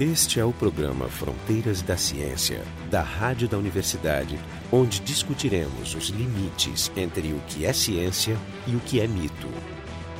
Este 0.00 0.40
é 0.40 0.44
o 0.44 0.52
programa 0.52 1.06
Fronteiras 1.06 1.82
da 1.82 1.98
Ciência, 1.98 2.62
da 2.90 3.02
Rádio 3.02 3.46
da 3.46 3.58
Universidade, 3.58 4.38
onde 4.72 5.00
discutiremos 5.00 5.94
os 5.94 6.08
limites 6.08 6.90
entre 6.96 7.28
o 7.32 7.40
que 7.46 7.66
é 7.66 7.74
ciência 7.74 8.36
e 8.66 8.74
o 8.74 8.80
que 8.80 9.00
é 9.00 9.06
mito. 9.06 9.48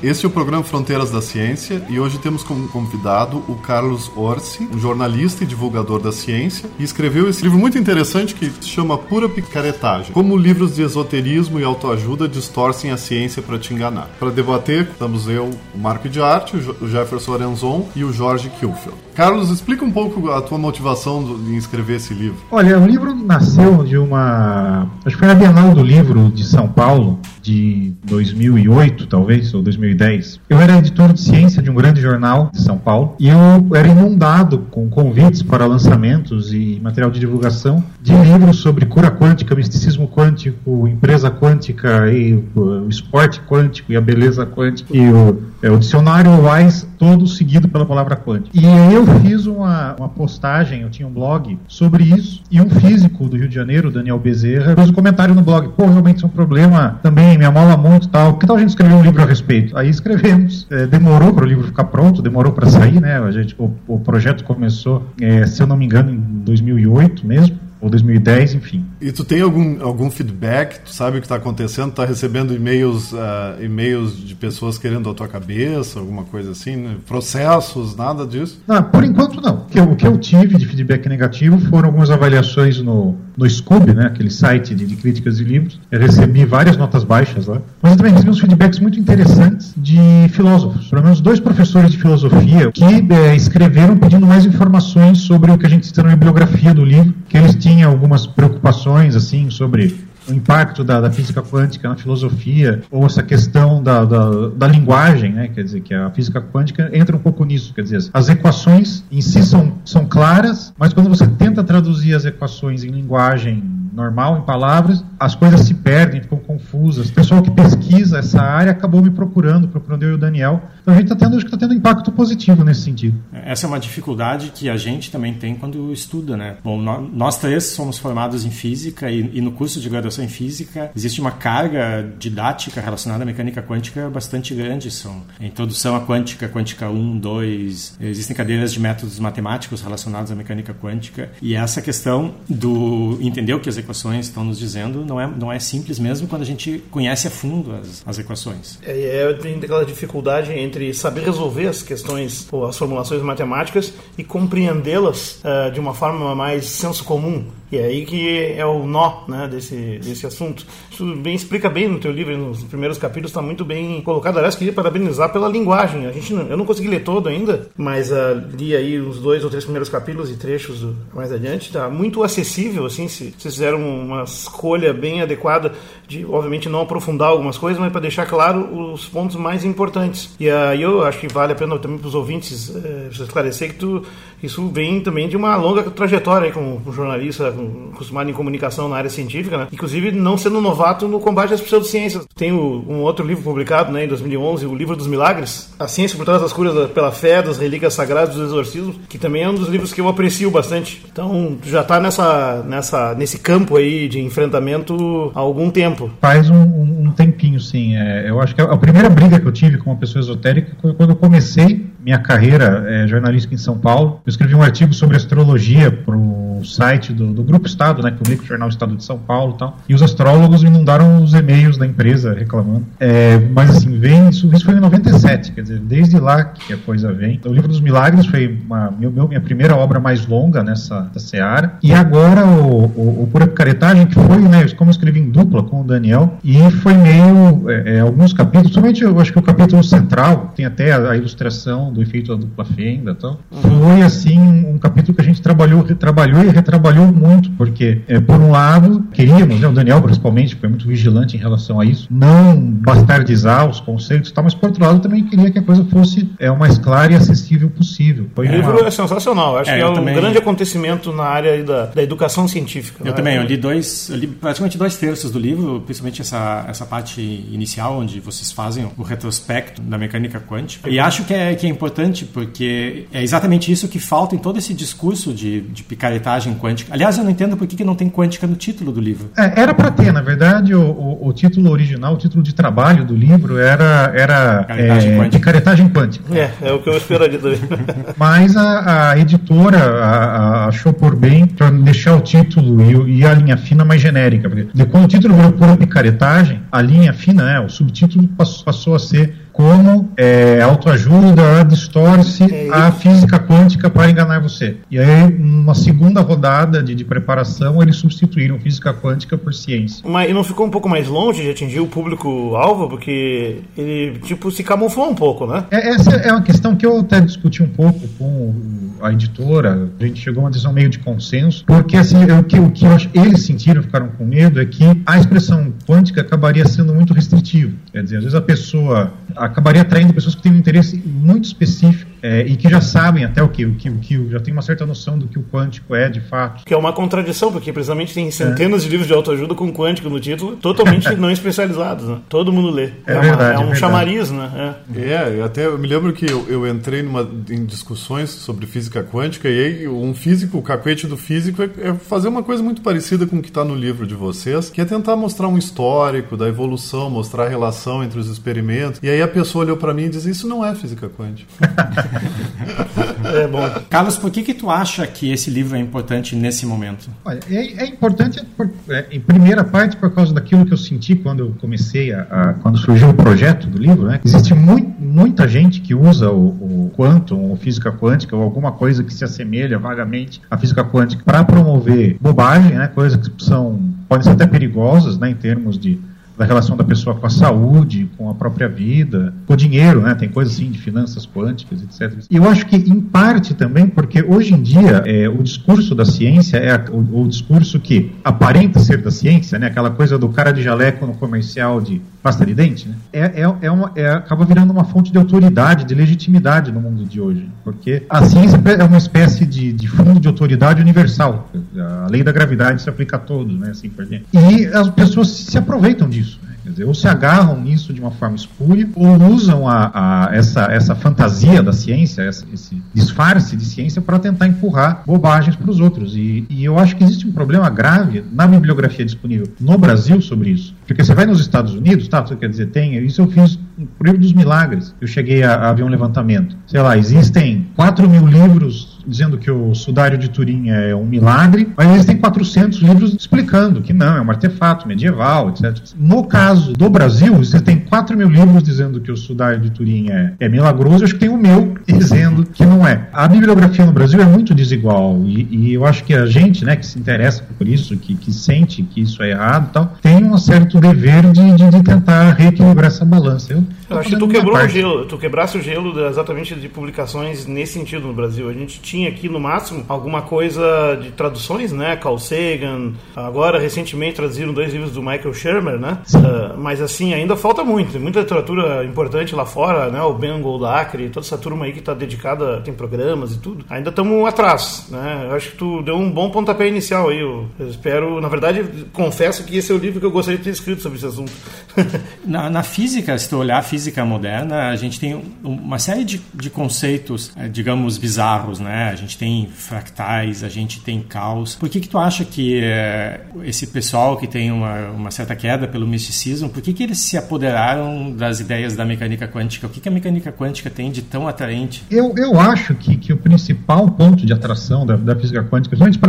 Este 0.03 0.25
é 0.25 0.27
o 0.27 0.31
programa 0.31 0.65
Fronteiras 0.65 1.11
da 1.11 1.21
Ciência 1.21 1.81
e 1.89 1.97
hoje 1.97 2.17
temos 2.17 2.43
como 2.43 2.67
convidado 2.67 3.37
o 3.47 3.55
Carlos 3.55 4.11
Orsi, 4.17 4.63
um 4.63 4.77
jornalista 4.77 5.45
e 5.45 5.47
divulgador 5.47 6.01
da 6.01 6.11
ciência, 6.11 6.69
e 6.77 6.83
escreveu 6.83 7.29
esse 7.29 7.41
livro 7.41 7.57
muito 7.57 7.77
interessante 7.77 8.35
que 8.35 8.49
se 8.49 8.67
chama 8.67 8.97
Pura 8.97 9.29
Picaretagem: 9.29 10.11
Como 10.11 10.35
livros 10.35 10.75
de 10.75 10.81
esoterismo 10.81 11.57
e 11.57 11.63
autoajuda 11.63 12.27
distorcem 12.27 12.91
a 12.91 12.97
ciência 12.97 13.41
para 13.41 13.57
te 13.57 13.73
enganar. 13.73 14.09
Para 14.19 14.29
debater, 14.29 14.89
estamos 14.91 15.29
eu, 15.29 15.49
o 15.73 15.77
Marco 15.77 16.09
de 16.09 16.21
Arte, 16.21 16.57
o 16.57 16.87
Jefferson 16.89 17.35
Arenzon 17.35 17.89
e 17.95 18.03
o 18.03 18.11
Jorge 18.11 18.49
Kilfeld. 18.59 18.97
Carlos, 19.13 19.49
explica 19.49 19.85
um 19.85 19.91
pouco 19.91 20.29
a 20.31 20.41
tua 20.41 20.57
motivação 20.57 21.39
em 21.47 21.55
escrever 21.55 21.97
esse 21.97 22.13
livro. 22.13 22.37
Olha, 22.51 22.79
o 22.79 22.85
livro 22.85 23.13
nasceu 23.13 23.83
de 23.83 23.97
uma. 23.97 24.87
Acho 25.05 25.15
que 25.15 25.23
foi 25.23 25.29
a 25.29 25.35
Bienal 25.35 25.73
do 25.73 25.83
Livro 25.83 26.29
de 26.29 26.43
São 26.43 26.67
Paulo, 26.67 27.19
de 27.41 27.93
2008, 28.05 29.05
talvez, 29.07 29.53
ou 29.53 29.61
2010. 29.61 30.39
Eu 30.49 30.59
era 30.59 30.77
editor 30.77 31.13
de 31.13 31.21
ciência 31.21 31.61
de 31.61 31.69
um 31.69 31.75
grande 31.75 32.01
jornal 32.01 32.49
de 32.51 32.61
São 32.61 32.77
Paulo 32.77 33.15
e 33.19 33.29
eu 33.29 33.75
era 33.75 33.87
inundado 33.87 34.59
com 34.71 34.89
convites 34.89 35.43
para 35.43 35.65
lançamentos 35.65 36.53
e 36.53 36.79
material 36.81 37.11
de 37.11 37.19
divulgação 37.19 37.83
de 38.01 38.15
livros 38.15 38.57
sobre 38.57 38.85
cura 38.85 39.11
quântica, 39.11 39.53
misticismo 39.53 40.07
quântico, 40.07 40.87
empresa 40.87 41.29
quântica 41.29 42.11
e 42.11 42.41
o 42.55 42.87
esporte 42.87 43.41
quântico 43.41 43.91
e 43.91 43.97
a 43.97 44.01
beleza 44.01 44.45
quântica 44.45 44.95
e 44.95 45.11
o, 45.11 45.43
é, 45.63 45.71
o 45.71 45.79
dicionário 45.79 46.29
WISE 46.45 46.85
todo 46.97 47.25
seguido 47.25 47.69
pela 47.69 47.85
palavra 47.85 48.17
quântica. 48.17 48.49
E 48.53 48.65
eu 48.93 49.07
fiz 49.21 49.45
uma, 49.45 49.95
uma 49.97 50.09
postagem, 50.09 50.81
eu 50.81 50.89
tinha 50.89 51.07
um 51.07 51.11
blog 51.11 51.57
sobre 51.69 52.03
isso, 52.03 52.43
e 52.51 52.59
um 52.59 52.69
físico 52.69 53.29
do 53.29 53.37
Rio 53.37 53.47
de 53.47 53.55
Janeiro, 53.55 53.89
Daniel 53.89 54.19
Bezerra, 54.19 54.75
fez 54.75 54.89
um 54.89 54.93
comentário 54.93 55.33
no 55.33 55.41
blog, 55.41 55.69
pô, 55.69 55.85
realmente 55.85 56.17
isso 56.17 56.25
é 56.25 56.27
um 56.27 56.31
problema 56.31 56.99
também, 57.01 57.37
me 57.37 57.45
amola 57.45 57.77
muito 57.77 58.09
tal, 58.09 58.37
que 58.37 58.45
tal 58.45 58.57
a 58.57 58.59
gente 58.59 58.69
escrever 58.69 58.93
um 58.93 59.01
livro 59.01 59.23
a 59.23 59.25
respeito? 59.25 59.77
Aí 59.77 59.89
escrevemos, 59.89 60.67
é, 60.69 60.85
demorou 60.85 61.33
para 61.33 61.45
o 61.45 61.47
livro 61.47 61.63
ficar 61.63 61.85
pronto, 61.85 62.21
demorou 62.21 62.51
para 62.51 62.67
sair, 62.67 62.99
né, 62.99 63.17
a 63.19 63.31
gente, 63.31 63.55
o, 63.57 63.71
o 63.87 63.99
projeto 64.01 64.43
começou, 64.43 65.07
é, 65.21 65.45
se 65.45 65.63
eu 65.63 65.67
não 65.67 65.77
me 65.77 65.85
engano, 65.85 66.11
em 66.11 66.19
2008 66.43 67.25
mesmo, 67.25 67.57
ou 67.79 67.89
2010, 67.89 68.55
enfim. 68.55 68.85
E 69.03 69.11
tu 69.11 69.25
tem 69.25 69.41
algum, 69.41 69.83
algum 69.83 70.09
feedback? 70.09 70.79
Tu 70.85 70.93
sabe 70.93 71.17
o 71.17 71.19
que 71.19 71.25
está 71.25 71.35
acontecendo? 71.35 71.89
Está 71.89 72.05
recebendo 72.05 72.55
e-mails 72.55 73.11
uh, 73.11 73.61
e-mails 73.61 74.17
de 74.17 74.33
pessoas 74.33 74.77
querendo 74.77 75.09
a 75.09 75.13
tua 75.13 75.27
cabeça, 75.27 75.99
alguma 75.99 76.23
coisa 76.23 76.51
assim? 76.51 76.77
Né? 76.77 76.95
Processos, 77.05 77.97
nada 77.97 78.25
disso? 78.25 78.61
Não, 78.65 78.81
por 78.81 79.03
enquanto 79.03 79.41
não. 79.41 79.55
O 79.55 79.65
que, 79.65 79.77
eu, 79.77 79.83
o 79.83 79.95
que 79.97 80.07
eu 80.07 80.17
tive 80.17 80.57
de 80.57 80.65
feedback 80.65 81.09
negativo 81.09 81.59
foram 81.69 81.87
algumas 81.87 82.09
avaliações 82.09 82.79
no, 82.79 83.17
no 83.35 83.49
Scoob, 83.49 83.93
né, 83.93 84.05
aquele 84.05 84.29
site 84.29 84.73
de, 84.73 84.85
de, 84.85 84.95
críticas 84.95 85.37
de 85.37 85.43
livros. 85.43 85.79
Eu 85.91 85.99
recebi 85.99 86.45
várias 86.45 86.77
notas 86.77 87.03
baixas 87.03 87.47
lá. 87.47 87.61
Mas 87.81 87.91
eu 87.91 87.97
também 87.97 88.13
recebi 88.13 88.31
uns 88.31 88.39
feedbacks 88.39 88.79
muito 88.79 88.97
interessantes 88.97 89.73
de 89.75 89.99
filósofos. 90.29 90.87
Pelo 90.87 91.03
menos 91.03 91.19
dois 91.19 91.41
professores 91.41 91.91
de 91.91 91.97
filosofia 91.97 92.71
que 92.71 92.83
é, 92.83 93.35
escreveram 93.35 93.97
pedindo 93.97 94.25
mais 94.25 94.45
informações 94.45 95.19
sobre 95.19 95.51
o 95.51 95.57
que 95.57 95.65
a 95.65 95.69
gente 95.69 95.87
cita 95.87 96.03
na 96.03 96.11
bibliografia 96.11 96.73
do 96.73 96.85
livro, 96.85 97.13
que 97.27 97.37
eles 97.37 97.55
tinham 97.55 97.73
tinha 97.73 97.87
algumas 97.87 98.27
preocupações 98.27 98.92
assim 98.97 99.49
sobre 99.49 99.95
o 100.27 100.33
impacto 100.33 100.83
da, 100.83 101.01
da, 101.01 101.11
física 101.11 101.41
quântica 101.41 101.89
na 101.89 101.95
filosofia, 101.95 102.81
ou 102.89 103.05
essa 103.05 103.21
questão 103.21 103.83
da, 103.83 104.05
da, 104.05 104.47
da, 104.49 104.67
linguagem, 104.67 105.33
né? 105.33 105.49
quer 105.49 105.63
dizer, 105.63 105.81
que 105.81 105.93
a 105.93 106.09
física 106.11 106.41
quântica 106.41 106.89
entra 106.93 107.15
um 107.15 107.19
pouco 107.19 107.43
nisso, 107.43 107.73
quer 107.73 107.83
dizer, 107.83 108.09
as 108.13 108.29
equações 108.29 109.03
em 109.11 109.21
si 109.21 109.43
são, 109.43 109.73
são 109.83 110.05
claras, 110.05 110.73
mas 110.77 110.93
quando 110.93 111.09
você 111.09 111.27
tenta 111.27 111.63
traduzir 111.63 112.15
as 112.15 112.25
equações 112.25 112.83
em 112.83 112.89
linguagem 112.89 113.82
normal, 113.93 114.39
em 114.39 114.41
palavras, 114.41 115.03
as 115.19 115.35
coisas 115.35 115.61
se 115.61 115.73
perdem, 115.73 116.21
ficam 116.21 116.39
confusas. 116.39 117.09
O 117.09 117.13
pessoal 117.13 117.41
que 117.41 117.51
pesquisa 117.51 118.19
essa 118.19 118.41
área 118.41 118.71
acabou 118.71 119.01
me 119.01 119.11
procurando, 119.11 119.67
procurando 119.67 120.03
eu 120.03 120.11
e 120.11 120.13
o 120.13 120.17
Daniel. 120.17 120.61
Então 120.81 120.93
a 120.93 120.97
gente 120.97 121.11
está 121.11 121.15
tendo, 121.15 121.35
acho 121.35 121.45
que 121.45 121.53
está 121.53 121.57
tendo 121.57 121.73
impacto 121.73 122.11
positivo 122.11 122.63
nesse 122.63 122.81
sentido. 122.81 123.17
Essa 123.31 123.65
é 123.65 123.67
uma 123.67 123.79
dificuldade 123.79 124.51
que 124.53 124.69
a 124.69 124.77
gente 124.77 125.11
também 125.11 125.33
tem 125.33 125.55
quando 125.55 125.93
estuda, 125.93 126.35
né? 126.35 126.57
Bom, 126.63 126.81
nós 126.81 127.37
três 127.37 127.65
somos 127.65 127.97
formados 127.97 128.45
em 128.45 128.51
física 128.51 129.09
e, 129.09 129.37
e 129.37 129.41
no 129.41 129.51
curso 129.51 129.79
de 129.79 129.87
graduação 129.89 130.25
em 130.25 130.27
física 130.27 130.91
existe 130.95 131.21
uma 131.21 131.31
carga 131.31 132.13
didática 132.17 132.81
relacionada 132.81 133.23
à 133.23 133.25
mecânica 133.25 133.61
quântica 133.61 134.09
bastante 134.09 134.53
grande. 134.53 134.89
São 134.91 135.21
introdução 135.39 135.95
à 135.95 136.01
quântica, 136.01 136.49
quântica 136.49 136.89
1, 136.89 137.19
2, 137.19 137.97
existem 138.01 138.35
cadeiras 138.35 138.73
de 138.73 138.79
métodos 138.79 139.19
matemáticos 139.19 139.81
relacionados 139.81 140.31
à 140.31 140.35
mecânica 140.35 140.73
quântica 140.73 141.31
e 141.41 141.55
essa 141.55 141.81
questão 141.81 142.35
do 142.49 143.17
entender 143.21 143.53
o 143.53 143.59
que 143.59 143.69
as 143.69 143.77
equações 143.83 144.27
estão 144.27 144.43
nos 144.43 144.57
dizendo 144.57 145.05
não 145.05 145.19
é, 145.19 145.27
não 145.27 145.51
é 145.51 145.59
simples 145.59 145.99
mesmo 145.99 146.27
quando 146.27 146.41
a 146.41 146.45
gente 146.45 146.83
conhece 146.89 147.27
a 147.27 147.31
fundo 147.31 147.73
as, 147.75 148.03
as 148.05 148.19
equações. 148.19 148.79
É, 148.83 149.29
é, 149.29 149.33
tem 149.33 149.55
aquela 149.55 149.85
dificuldade 149.85 150.51
entre 150.51 150.93
saber 150.93 151.23
resolver 151.23 151.67
as 151.67 151.83
questões 151.83 152.47
ou 152.51 152.65
as 152.65 152.77
formulações 152.77 153.21
matemáticas 153.21 153.93
e 154.17 154.23
compreendê-las 154.23 155.39
uh, 155.43 155.71
de 155.71 155.79
uma 155.79 155.93
forma 155.93 156.33
mais 156.35 156.65
senso 156.65 157.03
comum. 157.03 157.45
E 157.73 157.77
é 157.79 157.85
aí 157.85 158.05
que 158.05 158.53
é 158.55 158.63
o 158.63 158.85
nó 158.85 159.23
né, 159.27 159.47
desse, 159.47 159.97
desse 159.97 160.27
assunto. 160.27 160.63
Isso 160.91 161.03
bem, 161.15 161.33
explica 161.33 161.67
bem 161.67 161.87
no 161.87 161.97
teu 161.97 162.11
livro, 162.11 162.37
nos 162.37 162.63
primeiros 162.63 162.99
capítulos, 162.99 163.31
está 163.31 163.41
muito 163.41 163.65
bem 163.65 163.99
colocado. 164.01 164.37
Aliás, 164.37 164.53
queria 164.53 164.71
parabenizar 164.71 165.33
pela 165.33 165.49
linguagem. 165.49 166.05
A 166.05 166.11
gente 166.11 166.35
não, 166.35 166.43
eu 166.43 166.55
não 166.55 166.67
consegui 166.67 166.87
ler 166.87 167.03
todo 167.03 167.27
ainda, 167.27 167.67
mas 167.75 168.11
uh, 168.11 168.15
li 168.55 168.75
aí 168.75 168.99
os 168.99 169.19
dois 169.19 169.43
ou 169.43 169.49
três 169.49 169.63
primeiros 169.63 169.89
capítulos 169.89 170.29
e 170.29 170.35
trechos 170.35 170.85
mais 171.15 171.31
adiante. 171.31 171.65
Está 171.65 171.89
muito 171.89 172.21
acessível, 172.21 172.85
assim, 172.85 173.07
se 173.07 173.33
vocês 173.35 173.55
fizeram 173.55 173.79
uma 173.79 174.21
escolha 174.21 174.93
bem 174.93 175.23
adequada 175.23 175.73
de, 176.07 176.23
obviamente, 176.27 176.69
não 176.69 176.81
aprofundar 176.81 177.29
algumas 177.29 177.57
coisas, 177.57 177.81
mas 177.81 177.91
para 177.91 178.01
deixar 178.01 178.27
claro 178.27 178.93
os 178.93 179.07
pontos 179.07 179.35
mais 179.35 179.65
importantes. 179.65 180.35
E 180.39 180.47
aí 180.47 180.85
uh, 180.85 180.91
eu 180.91 181.03
acho 181.03 181.17
que 181.17 181.27
vale 181.27 181.53
a 181.53 181.55
pena 181.55 181.79
também 181.79 181.97
para 181.97 182.07
os 182.07 182.13
ouvintes 182.13 182.69
uh, 182.69 183.09
esclarecer 183.09 183.69
que 183.69 183.79
tu, 183.79 184.05
isso 184.43 184.67
vem 184.67 184.99
também 184.99 185.29
de 185.29 185.37
uma 185.37 185.55
longa 185.55 185.83
trajetória 185.83 186.51
como, 186.51 186.81
jornalista, 186.91 187.53
acostumado 187.93 188.29
em 188.29 188.33
comunicação 188.33 188.89
na 188.89 188.97
área 188.97 189.09
científica, 189.09 189.57
né? 189.57 189.67
inclusive 189.71 190.11
não 190.11 190.37
sendo 190.37 190.59
novato 190.59 191.07
no 191.07 191.19
combate 191.19 191.53
às 191.53 191.61
pseudociências. 191.61 192.27
Tem 192.35 192.51
o, 192.51 192.83
um 192.87 193.01
outro 193.01 193.25
livro 193.25 193.43
publicado 193.43 193.91
né, 193.91 194.03
em 194.03 194.07
2011, 194.07 194.65
o 194.65 194.75
Livro 194.75 194.95
dos 194.95 195.07
Milagres, 195.07 195.73
A 195.79 195.87
Ciência 195.87 196.17
por 196.17 196.25
Trás 196.25 196.41
das 196.41 196.51
Curas 196.51 196.91
pela 196.91 197.11
Fé, 197.11 197.41
das 197.41 197.57
Relíquias 197.57 197.93
Sagradas 197.93 198.35
dos 198.35 198.45
Exorcismos, 198.47 198.97
que 199.07 199.17
também 199.17 199.43
é 199.43 199.49
um 199.49 199.55
dos 199.55 199.69
livros 199.69 199.93
que 199.93 200.01
eu 200.01 200.07
aprecio 200.09 200.51
bastante. 200.51 201.01
Então 201.09 201.57
já 201.63 201.81
está 201.81 201.99
nessa, 201.99 202.63
nessa, 202.63 203.15
nesse 203.15 203.39
campo 203.39 203.77
aí 203.77 204.09
de 204.09 204.19
enfrentamento 204.19 205.31
há 205.33 205.39
algum 205.39 205.69
tempo. 205.69 206.11
Faz 206.19 206.49
um, 206.49 206.63
um 207.05 207.11
tempinho, 207.11 207.59
sim. 207.59 207.95
É, 207.95 208.29
eu 208.29 208.41
acho 208.41 208.53
que 208.53 208.61
a 208.61 208.77
primeira 208.77 209.09
briga 209.09 209.39
que 209.39 209.47
eu 209.47 209.51
tive 209.51 209.77
com 209.77 209.91
uma 209.91 209.97
pessoa 209.97 210.21
esotérica 210.21 210.75
foi 210.81 210.93
quando 210.93 211.11
eu 211.11 211.15
comecei 211.15 211.92
minha 212.03 212.19
carreira 212.19 212.83
é, 212.87 213.07
jornalística 213.07 213.53
em 213.53 213.57
São 213.57 213.77
Paulo. 213.77 214.21
Eu 214.25 214.29
escrevi 214.29 214.53
um 214.53 214.61
artigo 214.61 214.93
sobre 214.93 215.15
astrologia 215.15 215.89
para 215.89 216.15
o 216.15 216.42
site 216.63 217.13
do, 217.13 217.33
do, 217.33 217.43
Grupo 217.43 217.67
Estado, 217.67 218.01
né, 218.01 218.11
que 218.11 218.17
publica 218.17 218.43
o 218.43 218.45
jornal 218.45 218.69
Estado 218.69 218.95
de 218.95 219.03
São 219.03 219.17
Paulo 219.17 219.53
e 219.55 219.57
tal. 219.59 219.77
E 219.89 219.93
os 219.93 220.01
astrólogos 220.01 220.63
inundaram 220.63 221.23
os 221.23 221.33
e-mails 221.33 221.77
da 221.77 221.85
empresa 221.85 222.33
reclamando. 222.33 222.85
É, 222.99 223.37
mas 223.37 223.69
assim, 223.69 223.97
vem, 223.99 224.29
isso, 224.29 224.49
isso 224.53 224.65
foi 224.65 224.75
em 224.75 224.79
97, 224.79 225.51
quer 225.51 225.61
dizer, 225.61 225.79
desde 225.79 226.19
lá 226.19 226.43
que 226.45 226.73
a 226.73 226.77
coisa 226.77 227.11
vem. 227.13 227.35
Então, 227.35 227.51
o 227.51 227.55
Livro 227.55 227.67
dos 227.67 227.81
Milagres 227.81 228.25
foi 228.25 228.57
uma, 228.65 228.91
meu, 228.91 229.11
minha 229.27 229.41
primeira 229.41 229.75
obra 229.75 229.99
mais 229.99 230.25
longa 230.25 230.63
nessa, 230.63 231.09
seara. 231.17 231.77
E 231.81 231.93
agora 231.93 232.45
o, 232.45 232.85
o, 232.85 233.23
o 233.23 233.29
Pura 233.31 233.47
Picaretagem, 233.47 234.05
que 234.05 234.15
foi, 234.15 234.39
né, 234.39 234.67
como 234.75 234.89
eu 234.89 234.93
escrevi 234.93 235.19
em 235.19 235.29
dupla 235.29 235.63
com 235.63 235.81
o 235.81 235.83
Daniel, 235.83 236.37
e 236.43 236.69
foi 236.71 236.93
meio, 236.93 237.69
é, 237.69 237.95
é, 237.95 237.99
alguns 237.99 238.33
capítulos, 238.33 238.73
somente 238.73 239.03
eu 239.03 239.19
acho 239.19 239.31
que 239.31 239.39
o 239.39 239.41
capítulo 239.41 239.83
central, 239.83 240.53
tem 240.55 240.65
até 240.65 240.91
a, 240.91 241.11
a 241.11 241.17
ilustração 241.17 241.91
do 241.91 242.01
efeito 242.01 242.35
da 242.35 242.41
dupla 242.41 242.65
fenda 242.65 243.11
e 243.11 243.15
tal. 243.15 243.39
Foi, 243.51 244.01
assim, 244.01 244.39
um 244.39 244.77
capítulo 244.77 245.15
que 245.15 245.21
a 245.21 245.25
gente 245.25 245.41
trabalhou, 245.41 245.81
retrabalhou 245.81 246.43
e 246.43 246.49
retrabalhou 246.53 247.07
muito, 247.07 247.51
porque, 247.51 248.01
é, 248.07 248.19
por 248.19 248.39
um 248.39 248.51
lado, 248.51 249.05
queríamos, 249.11 249.59
né, 249.59 249.67
o 249.67 249.71
Daniel 249.71 250.01
principalmente, 250.01 250.55
foi 250.55 250.69
muito 250.69 250.87
vigilante 250.87 251.35
em 251.35 251.39
relação 251.39 251.79
a 251.79 251.85
isso, 251.85 252.07
não 252.09 252.55
bastardizar 252.55 253.69
os 253.69 253.79
conceitos 253.79 254.29
e 254.29 254.33
tal, 254.33 254.43
mas, 254.43 254.53
por 254.53 254.67
outro 254.67 254.83
lado, 254.83 254.99
também 254.99 255.23
queria 255.23 255.51
que 255.51 255.59
a 255.59 255.61
coisa 255.61 255.83
fosse 255.85 256.29
é, 256.39 256.49
o 256.49 256.57
mais 256.57 256.77
clara 256.77 257.13
e 257.13 257.15
acessível 257.15 257.69
possível. 257.69 258.27
Foi 258.35 258.47
o 258.47 258.49
uma... 258.49 258.57
livro 258.57 258.85
é 258.85 258.91
sensacional, 258.91 259.57
acho 259.57 259.71
é, 259.71 259.77
que 259.77 259.81
é 259.81 259.87
um 259.87 259.93
também... 259.93 260.15
grande 260.15 260.37
acontecimento 260.37 261.11
na 261.11 261.23
área 261.23 261.63
da, 261.63 261.85
da 261.87 262.03
educação 262.03 262.47
científica. 262.47 262.99
Eu 263.01 263.11
né? 263.11 263.13
também, 263.13 263.35
eu 263.35 263.43
li 263.43 263.57
dois, 263.57 264.09
eu 264.09 264.17
li 264.17 264.27
praticamente 264.27 264.77
dois 264.77 264.95
terços 264.97 265.31
do 265.31 265.39
livro, 265.39 265.81
principalmente 265.81 266.21
essa, 266.21 266.65
essa 266.67 266.85
parte 266.85 267.21
inicial, 267.21 267.99
onde 267.99 268.19
vocês 268.19 268.51
fazem 268.51 268.89
o 268.97 269.03
retrospecto 269.03 269.81
da 269.81 269.97
mecânica 269.97 270.39
quântica, 270.39 270.89
e 270.89 270.99
acho 270.99 271.23
que 271.23 271.33
é, 271.33 271.55
que 271.55 271.65
é 271.65 271.69
importante 271.69 272.25
porque 272.25 273.05
é 273.11 273.21
exatamente 273.21 273.71
isso 273.71 273.87
que 273.87 273.99
falta 273.99 274.35
em 274.35 274.37
todo 274.39 274.57
esse 274.57 274.73
discurso 274.73 275.33
de, 275.33 275.61
de 275.61 275.83
picaretagem 275.83 276.42
quântica. 276.51 276.93
Aliás, 276.93 277.17
eu 277.17 277.23
não 277.23 277.31
entendo 277.31 277.55
por 277.55 277.67
que, 277.67 277.75
que 277.75 277.83
não 277.83 277.95
tem 277.95 278.09
quântica 278.09 278.47
no 278.47 278.55
título 278.55 278.91
do 278.91 278.99
livro. 278.99 279.29
É, 279.37 279.61
era 279.61 279.73
para 279.73 279.91
ter, 279.91 280.11
na 280.11 280.21
verdade, 280.21 280.73
o, 280.73 280.81
o, 280.81 281.27
o, 281.27 281.33
título 281.33 281.69
original, 281.69 282.15
o 282.15 282.17
título 282.17 282.43
de 282.43 282.53
trabalho 282.53 283.05
do 283.05 283.15
livro 283.15 283.57
era, 283.57 284.11
era 284.15 284.63
picaretagem, 284.63 285.11
é, 285.11 285.17
quântica. 285.17 285.37
picaretagem 285.37 285.89
quântica. 285.89 286.37
É, 286.37 286.51
é 286.61 286.73
o 286.73 286.81
que 286.81 286.89
eu 286.89 286.97
esperaria 286.97 287.37
também. 287.37 287.59
Mas 288.17 288.57
a, 288.57 289.11
a 289.11 289.19
editora 289.19 289.77
a, 289.77 290.65
a 290.65 290.67
achou 290.67 290.91
por 290.91 291.15
bem 291.15 291.45
para 291.45 291.69
deixar 291.69 292.15
o 292.15 292.21
título 292.21 293.07
e, 293.07 293.19
e, 293.19 293.25
a 293.25 293.33
linha 293.33 293.57
fina 293.57 293.85
mais 293.85 294.01
genérica. 294.01 294.49
Porque 294.49 294.85
quando 294.85 295.05
o 295.05 295.07
título 295.07 295.35
virou 295.35 295.51
pura 295.51 295.77
picaretagem, 295.77 296.61
a 296.71 296.81
linha 296.81 297.13
fina, 297.13 297.43
né, 297.43 297.59
o 297.59 297.69
subtítulo 297.69 298.27
passou, 298.29 298.65
passou 298.65 298.95
a 298.95 298.99
ser 298.99 299.42
como 299.53 300.09
é, 300.17 300.59
autoajuda 300.61 301.63
distorce 301.63 302.43
é 302.43 302.69
a 302.71 302.91
física 302.91 303.39
quântica 303.39 303.89
para 303.89 304.09
enganar 304.09 304.39
você. 304.41 304.77
E 304.89 304.97
aí, 304.97 305.31
numa 305.31 305.75
segunda 305.75 306.21
rodada 306.21 306.81
de, 306.81 306.95
de 306.95 307.05
preparação, 307.05 307.81
eles 307.81 307.95
substituíram 307.97 308.59
física 308.59 308.91
quântica 308.93 309.37
por 309.37 309.53
ciência. 309.53 310.03
Mas 310.09 310.33
não 310.33 310.43
ficou 310.43 310.65
um 310.65 310.71
pouco 310.71 310.89
mais 310.89 311.07
longe 311.07 311.43
de 311.43 311.51
atingir 311.51 311.79
o 311.79 311.87
público-alvo? 311.87 312.89
Porque 312.89 313.59
ele, 313.77 314.17
tipo, 314.23 314.49
se 314.51 314.63
camuflou 314.63 315.11
um 315.11 315.15
pouco, 315.15 315.45
né? 315.45 315.65
É, 315.69 315.89
essa 315.89 316.15
é 316.15 316.31
uma 316.31 316.41
questão 316.41 316.75
que 316.75 316.85
eu 316.85 316.99
até 316.99 317.21
discuti 317.21 317.61
um 317.61 317.69
pouco 317.69 318.07
com 318.17 318.55
a 319.01 319.11
editora. 319.11 319.89
A 319.99 320.03
gente 320.03 320.19
chegou 320.19 320.41
a 320.41 320.45
uma 320.45 320.49
decisão 320.49 320.73
meio 320.73 320.89
de 320.89 320.97
consenso, 320.97 321.63
porque 321.65 321.95
assim, 321.95 322.23
o 322.23 322.43
que, 322.43 322.59
o 322.59 322.71
que 322.71 322.85
eles 323.13 323.45
sentiram, 323.45 323.83
ficaram 323.83 324.07
com 324.07 324.25
medo, 324.25 324.59
é 324.59 324.65
que 324.65 324.83
a 325.05 325.19
expressão 325.19 325.71
quântica 325.87 326.21
acabaria 326.21 326.65
sendo 326.65 326.93
muito 326.93 327.13
restritiva. 327.13 327.73
Quer 327.91 328.03
dizer, 328.03 328.17
às 328.17 328.23
vezes 328.23 328.35
a 328.35 328.41
pessoa 328.41 329.13
acabaria 329.45 329.81
atraindo 329.81 330.13
pessoas 330.13 330.35
que 330.35 330.41
têm 330.41 330.51
um 330.51 330.57
interesse 330.57 330.97
muito 331.05 331.45
específico 331.45 332.12
é, 332.23 332.39
e 332.47 332.55
que 332.55 332.69
já 332.69 332.79
sabem 332.79 333.25
até 333.25 333.43
o 333.43 333.49
que, 333.49 333.65
o 333.65 333.75
que, 333.75 333.89
o 333.89 333.97
que 333.97 334.29
já 334.29 334.39
tem 334.39 334.53
uma 334.53 334.61
certa 334.61 334.85
noção 334.85 335.19
do 335.19 335.27
que 335.27 335.37
o 335.37 335.43
quântico 335.43 335.93
é 335.93 336.07
de 336.07 336.21
fato. 336.21 336.63
Que 336.63 336.73
é 336.73 336.77
uma 336.77 336.93
contradição, 336.93 337.51
porque 337.51 337.73
precisamente 337.73 338.13
tem 338.13 338.31
centenas 338.31 338.81
é. 338.81 338.85
de 338.85 338.89
livros 338.89 339.07
de 339.07 339.13
autoajuda 339.13 339.53
com 339.53 339.71
quântico 339.73 340.09
no 340.09 340.21
título, 340.21 340.55
totalmente 340.55 341.13
não 341.17 341.29
especializados, 341.29 342.07
né? 342.07 342.19
Todo 342.29 342.53
mundo 342.53 342.69
lê. 342.69 342.91
É, 343.05 343.13
é 343.13 343.19
verdade. 343.19 343.57
Uma, 343.57 343.65
é 343.65 343.67
um 343.67 343.73
é 343.73 343.75
chamariz, 343.75 344.31
né? 344.31 344.75
É, 344.95 345.39
é 345.39 345.43
até 345.43 345.65
eu 345.65 345.77
me 345.77 345.85
lembro 345.85 346.13
que 346.13 346.31
eu, 346.31 346.45
eu 346.47 346.65
entrei 346.65 347.03
numa, 347.03 347.29
em 347.49 347.65
discussões 347.65 348.29
sobre 348.29 348.65
física 348.65 349.03
quântica 349.03 349.49
e 349.49 349.65
aí 349.65 349.87
um 349.89 350.13
físico, 350.13 350.57
o 350.57 350.61
cacuete 350.61 351.05
do 351.05 351.17
físico 351.17 351.61
é, 351.61 351.69
é 351.89 351.93
fazer 351.93 352.29
uma 352.29 352.41
coisa 352.41 352.63
muito 352.63 352.81
parecida 352.81 353.25
com 353.27 353.39
o 353.39 353.41
que 353.41 353.49
está 353.49 353.65
no 353.65 353.75
livro 353.75 354.07
de 354.07 354.15
vocês, 354.15 354.69
que 354.69 354.79
é 354.79 354.85
tentar 354.85 355.17
mostrar 355.17 355.49
um 355.49 355.57
histórico 355.57 356.37
da 356.37 356.47
evolução, 356.47 357.09
mostrar 357.09 357.47
a 357.47 357.49
relação 357.49 358.01
entre 358.01 358.17
os 358.17 358.29
experimentos. 358.29 359.01
E 359.03 359.09
aí 359.09 359.21
a 359.21 359.27
pessoa 359.27 359.65
olhou 359.65 359.75
para 359.75 359.93
mim 359.93 360.05
e 360.05 360.09
disse: 360.09 360.29
Isso 360.29 360.47
não 360.47 360.65
é 360.65 360.73
física 360.73 361.09
quântica. 361.09 361.51
é 363.33 363.47
bom. 363.47 363.61
Carlos, 363.89 364.17
por 364.17 364.31
que 364.31 364.43
que 364.43 364.53
tu 364.53 364.69
acha 364.69 365.05
que 365.07 365.31
esse 365.31 365.49
livro 365.49 365.75
é 365.75 365.79
importante 365.79 366.35
nesse 366.35 366.65
momento? 366.65 367.09
Olha, 367.25 367.39
é, 367.49 367.83
é 367.83 367.85
importante 367.85 368.43
por, 368.57 368.69
é, 368.89 369.05
em 369.11 369.19
primeira 369.19 369.63
parte 369.63 369.97
por 369.97 370.13
causa 370.13 370.33
daquilo 370.33 370.65
que 370.65 370.73
eu 370.73 370.77
senti 370.77 371.15
quando 371.15 371.39
eu 371.39 371.55
comecei 371.59 372.13
a, 372.13 372.21
a 372.29 372.53
quando 372.53 372.77
surgiu 372.77 373.09
o 373.09 373.13
projeto 373.13 373.67
do 373.67 373.77
livro, 373.77 374.07
né? 374.07 374.19
Existe 374.23 374.53
muito, 374.53 375.01
muita 375.01 375.47
gente 375.47 375.81
que 375.81 375.93
usa 375.93 376.29
o, 376.29 376.47
o 376.87 376.91
quantum, 376.95 377.49
ou 377.49 377.55
física 377.55 377.91
quântica, 377.91 378.35
ou 378.35 378.43
alguma 378.43 378.71
coisa 378.71 379.03
que 379.03 379.13
se 379.13 379.23
assemelha 379.23 379.77
vagamente 379.77 380.41
à 380.49 380.57
física 380.57 380.83
quântica 380.83 381.23
para 381.23 381.43
promover 381.43 382.17
bobagem, 382.19 382.75
né? 382.75 382.87
Coisas 382.87 383.27
que 383.27 383.43
são 383.43 383.79
podem 384.07 384.23
ser 384.23 384.31
até 384.31 384.45
perigosas, 384.45 385.17
né? 385.17 385.29
Em 385.29 385.35
termos 385.35 385.77
de 385.77 385.99
da 386.37 386.45
relação 386.45 386.75
da 386.75 386.83
pessoa 386.83 387.15
com 387.15 387.25
a 387.25 387.29
saúde, 387.29 388.09
com 388.17 388.29
a 388.29 388.33
própria 388.33 388.67
vida, 388.67 389.33
com 389.45 389.53
o 389.53 389.57
dinheiro, 389.57 390.01
né? 390.01 390.15
Tem 390.15 390.27
coisas 390.27 390.53
assim 390.53 390.71
de 390.71 390.79
finanças 390.79 391.27
quânticas, 391.27 391.83
etc. 391.83 392.25
E 392.29 392.35
eu 392.35 392.49
acho 392.49 392.65
que, 392.65 392.75
em 392.75 392.99
parte 392.99 393.53
também, 393.53 393.87
porque 393.87 394.23
hoje 394.23 394.53
em 394.53 394.61
dia 394.61 395.03
é, 395.05 395.29
o 395.29 395.43
discurso 395.43 395.93
da 395.93 396.05
ciência 396.05 396.57
é 396.57 396.71
a, 396.71 396.85
o, 396.91 397.23
o, 397.23 397.27
discurso 397.27 397.79
que 397.79 398.11
aparenta 398.23 398.79
ser 398.79 399.01
da 399.01 399.11
ciência, 399.11 399.59
né? 399.59 399.67
Aquela 399.67 399.91
coisa 399.91 400.17
do 400.17 400.29
cara 400.29 400.51
de 400.51 400.61
jaleco 400.63 401.05
no 401.05 401.13
comercial 401.13 401.79
de 401.79 402.01
pasta 402.23 402.45
de 402.45 402.55
dente, 402.55 402.87
né? 402.87 402.95
É, 403.11 403.41
é, 403.41 403.55
é, 403.63 403.69
uma, 403.69 403.91
é, 403.95 404.09
acaba 404.09 404.45
virando 404.45 404.71
uma 404.71 404.85
fonte 404.85 405.11
de 405.11 405.17
autoridade, 405.17 405.83
de 405.83 405.93
legitimidade 405.93 406.71
no 406.71 406.79
mundo 406.79 407.03
de 407.03 407.19
hoje. 407.19 407.49
Porque 407.65 408.03
a 408.09 408.23
ciência 408.23 408.59
é 408.79 408.83
uma 408.83 408.97
espécie 408.97 409.45
de, 409.45 409.73
de 409.73 409.87
fundo 409.89 410.21
de 410.21 410.27
autoridade 410.29 410.81
universal. 410.81 411.51
A 411.77 412.07
lei 412.09 412.23
da 412.23 412.31
gravidade 412.31 412.81
se 412.81 412.89
aplica 412.89 413.17
a 413.17 413.19
todos, 413.19 413.59
né? 413.59 413.71
Assim 413.71 413.89
por 413.89 414.05
diante. 414.05 414.25
E 414.33 414.65
as 414.67 414.89
pessoas 414.89 415.27
se 415.27 415.57
aproveitam 415.57 416.09
disso 416.09 416.39
ou 416.81 416.93
se 416.93 417.07
agarram 417.07 417.59
nisso 417.59 417.93
de 417.93 417.99
uma 417.99 418.11
forma 418.11 418.35
espúria, 418.35 418.89
ou 418.95 419.17
usam 419.27 419.67
a, 419.67 419.91
a 420.29 420.35
essa, 420.35 420.65
essa 420.71 420.95
fantasia 420.95 421.61
da 421.61 421.73
ciência, 421.73 422.21
essa, 422.21 422.45
esse 422.53 422.81
disfarce 422.93 423.55
de 423.55 423.65
ciência, 423.65 424.01
para 424.01 424.19
tentar 424.19 424.47
empurrar 424.47 425.03
bobagens 425.05 425.55
para 425.55 425.69
os 425.69 425.79
outros. 425.79 426.15
E, 426.15 426.45
e, 426.49 426.63
eu 426.63 426.79
acho 426.79 426.95
que 426.95 427.03
existe 427.03 427.27
um 427.27 427.31
problema 427.31 427.69
grave 427.69 428.23
na 428.31 428.47
bibliografia 428.47 429.05
disponível 429.05 429.47
no 429.59 429.77
Brasil 429.77 430.21
sobre 430.21 430.51
isso. 430.51 430.75
Porque 430.87 431.03
você 431.03 431.13
vai 431.13 431.25
nos 431.25 431.39
Estados 431.39 431.73
Unidos, 431.73 432.07
tá? 432.07 432.21
Você 432.21 432.35
quer 432.35 432.49
dizer, 432.49 432.67
tem. 432.67 432.97
Isso 433.03 433.21
eu 433.21 433.27
fiz 433.27 433.59
por 433.97 434.05
livro 434.05 434.21
dos 434.21 434.33
milagres. 434.33 434.95
Eu 435.01 435.07
cheguei 435.07 435.43
a, 435.43 435.69
a 435.69 435.73
ver 435.73 435.83
um 435.83 435.89
levantamento. 435.89 436.55
Sei 436.67 436.81
lá, 436.81 436.97
existem 436.97 437.67
4 437.75 438.09
mil 438.09 438.25
livros 438.25 438.92
dizendo 439.05 439.37
que 439.37 439.49
o 439.49 439.73
sudário 439.73 440.17
de 440.17 440.29
Turim 440.29 440.69
é 440.69 440.95
um 440.95 441.05
milagre, 441.05 441.71
mas 441.75 441.89
eles 441.89 442.05
têm 442.05 442.17
400 442.17 442.79
livros 442.79 443.13
explicando 443.13 443.81
que 443.81 443.93
não, 443.93 444.17
é 444.17 444.21
um 444.21 444.29
artefato 444.29 444.87
medieval, 444.87 445.49
etc. 445.49 445.77
No 445.97 446.25
caso 446.25 446.73
do 446.73 446.89
Brasil, 446.89 447.35
você 447.35 447.59
tem 447.59 447.79
4 447.79 448.17
mil 448.17 448.29
livros 448.29 448.63
dizendo 448.63 448.99
que 449.01 449.11
o 449.11 449.17
sudário 449.17 449.59
de 449.59 449.69
Turim 449.71 450.09
é, 450.09 450.33
é 450.39 450.49
milagroso, 450.49 450.99
eu 450.99 451.05
acho 451.05 451.13
que 451.13 451.19
tem 451.19 451.29
o 451.29 451.37
meu 451.37 451.75
dizendo 451.87 452.45
que 452.45 452.65
não 452.65 452.87
é. 452.87 453.09
A 453.13 453.27
bibliografia 453.27 453.85
no 453.85 453.91
Brasil 453.91 454.21
é 454.21 454.25
muito 454.25 454.53
desigual 454.53 455.21
e, 455.25 455.47
e 455.51 455.73
eu 455.73 455.85
acho 455.85 456.03
que 456.03 456.13
a 456.13 456.25
gente, 456.25 456.65
né, 456.65 456.75
que 456.75 456.85
se 456.85 456.99
interessa 456.99 457.43
por 457.57 457.67
isso, 457.67 457.95
que, 457.97 458.15
que 458.15 458.31
sente 458.31 458.83
que 458.83 459.01
isso 459.01 459.21
é 459.23 459.31
errado 459.31 459.71
tal, 459.71 459.93
tem 460.01 460.23
um 460.23 460.37
certo 460.37 460.79
dever 460.79 461.31
de, 461.31 461.55
de, 461.55 461.69
de 461.69 461.83
tentar 461.83 462.31
reequilibrar 462.33 462.87
essa 462.87 463.05
balança. 463.05 463.53
Eu, 463.53 463.63
eu 463.89 463.97
acho 463.97 464.09
que 464.09 464.17
tu 464.17 464.27
quebrou 464.27 464.57
o 464.57 464.67
gelo, 464.67 465.05
tu 465.05 465.17
quebrasse 465.17 465.57
o 465.57 465.61
gelo 465.61 466.07
exatamente 466.07 466.55
de 466.55 466.67
publicações 466.67 467.45
nesse 467.45 467.73
sentido 467.73 468.07
no 468.07 468.13
Brasil. 468.13 468.49
A 468.49 468.53
gente 468.53 468.81
tinha 468.93 469.09
aqui 469.09 469.27
no 469.27 469.39
máximo 469.39 469.83
alguma 469.89 470.21
coisa 470.21 470.95
de 471.01 471.09
traduções, 471.09 471.71
né? 471.71 471.95
Carl 471.95 472.19
Sagan, 472.19 472.93
agora 473.15 473.57
recentemente 473.57 474.17
traduziram 474.17 474.53
dois 474.53 474.71
livros 474.71 474.91
do 474.91 475.01
Michael 475.01 475.33
Shermer, 475.33 475.79
né? 475.79 475.97
Uh, 476.13 476.59
mas 476.59 476.79
assim, 476.79 477.11
ainda 477.11 477.35
falta 477.35 477.63
muito, 477.63 477.99
muita 477.99 478.19
literatura 478.19 478.85
importante 478.85 479.33
lá 479.33 479.47
fora, 479.47 479.89
né? 479.89 479.99
O 480.03 480.13
Ben 480.13 480.39
Goldacre, 480.39 481.09
toda 481.09 481.25
essa 481.25 481.39
turma 481.39 481.65
aí 481.65 481.73
que 481.73 481.79
está 481.79 481.95
dedicada, 481.95 482.61
tem 482.61 482.71
programas 482.71 483.33
e 483.33 483.39
tudo. 483.39 483.65
Ainda 483.67 483.89
estamos 483.89 484.27
atrás, 484.27 484.85
né? 484.91 485.25
Eu 485.27 485.35
acho 485.35 485.49
que 485.51 485.57
tu 485.57 485.81
deu 485.81 485.95
um 485.95 486.11
bom 486.11 486.29
pontapé 486.29 486.67
inicial 486.67 487.09
aí. 487.09 487.19
Eu, 487.19 487.47
espero, 487.61 488.21
na 488.21 488.27
verdade, 488.27 488.63
confesso 488.93 489.43
que 489.43 489.57
esse 489.57 489.71
é 489.71 489.75
o 489.75 489.79
livro 489.79 489.99
que 489.99 490.05
eu 490.05 490.11
gostaria 490.11 490.37
de 490.37 490.43
ter 490.43 490.51
escrito 490.51 490.83
sobre 490.83 490.99
esse 490.99 491.07
assunto. 491.07 491.31
na, 492.23 492.47
na, 492.47 492.61
física, 492.61 493.17
se 493.17 493.27
tu 493.27 493.37
olhar 493.37 493.57
a 493.57 493.63
física 493.63 494.05
moderna, 494.05 494.69
a 494.69 494.75
gente 494.75 494.99
tem 494.99 495.19
uma 495.43 495.79
série 495.79 496.03
de, 496.03 496.21
de 496.31 496.51
conceitos, 496.51 497.31
eh, 497.35 497.47
digamos, 497.47 497.97
bizarros, 497.97 498.59
né? 498.59 498.82
A 498.89 498.95
gente 498.95 499.17
tem 499.17 499.47
fractais, 499.47 500.43
a 500.43 500.49
gente 500.49 500.79
tem 500.81 501.01
caos. 501.01 501.55
Por 501.55 501.69
que 501.69 501.79
que 501.79 501.87
tu 501.87 501.97
acha 501.97 502.23
que 502.25 502.61
é, 502.63 503.21
esse 503.43 503.67
pessoal 503.67 504.17
que 504.17 504.27
tem 504.27 504.51
uma, 504.51 504.89
uma 504.89 505.11
certa 505.11 505.35
queda 505.35 505.67
pelo 505.67 505.87
misticismo, 505.87 506.49
por 506.49 506.61
que 506.61 506.73
que 506.73 506.83
eles 506.83 506.99
se 506.99 507.17
apoderaram 507.17 508.11
das 508.11 508.39
ideias 508.39 508.75
da 508.75 508.85
mecânica 508.85 509.27
quântica? 509.27 509.67
O 509.67 509.69
que 509.69 509.79
que 509.79 509.89
a 509.89 509.91
mecânica 509.91 510.31
quântica 510.31 510.69
tem 510.69 510.91
de 510.91 511.01
tão 511.01 511.27
atraente? 511.27 511.83
Eu, 511.89 512.13
eu 512.17 512.39
acho 512.39 512.75
que, 512.75 512.97
que 512.97 513.13
o 513.13 513.17
principal 513.17 513.89
ponto 513.91 514.25
de 514.25 514.33
atração 514.33 514.85
da, 514.85 514.95
da 514.95 515.15
física 515.15 515.43
quântica, 515.43 515.75
principalmente 515.75 515.99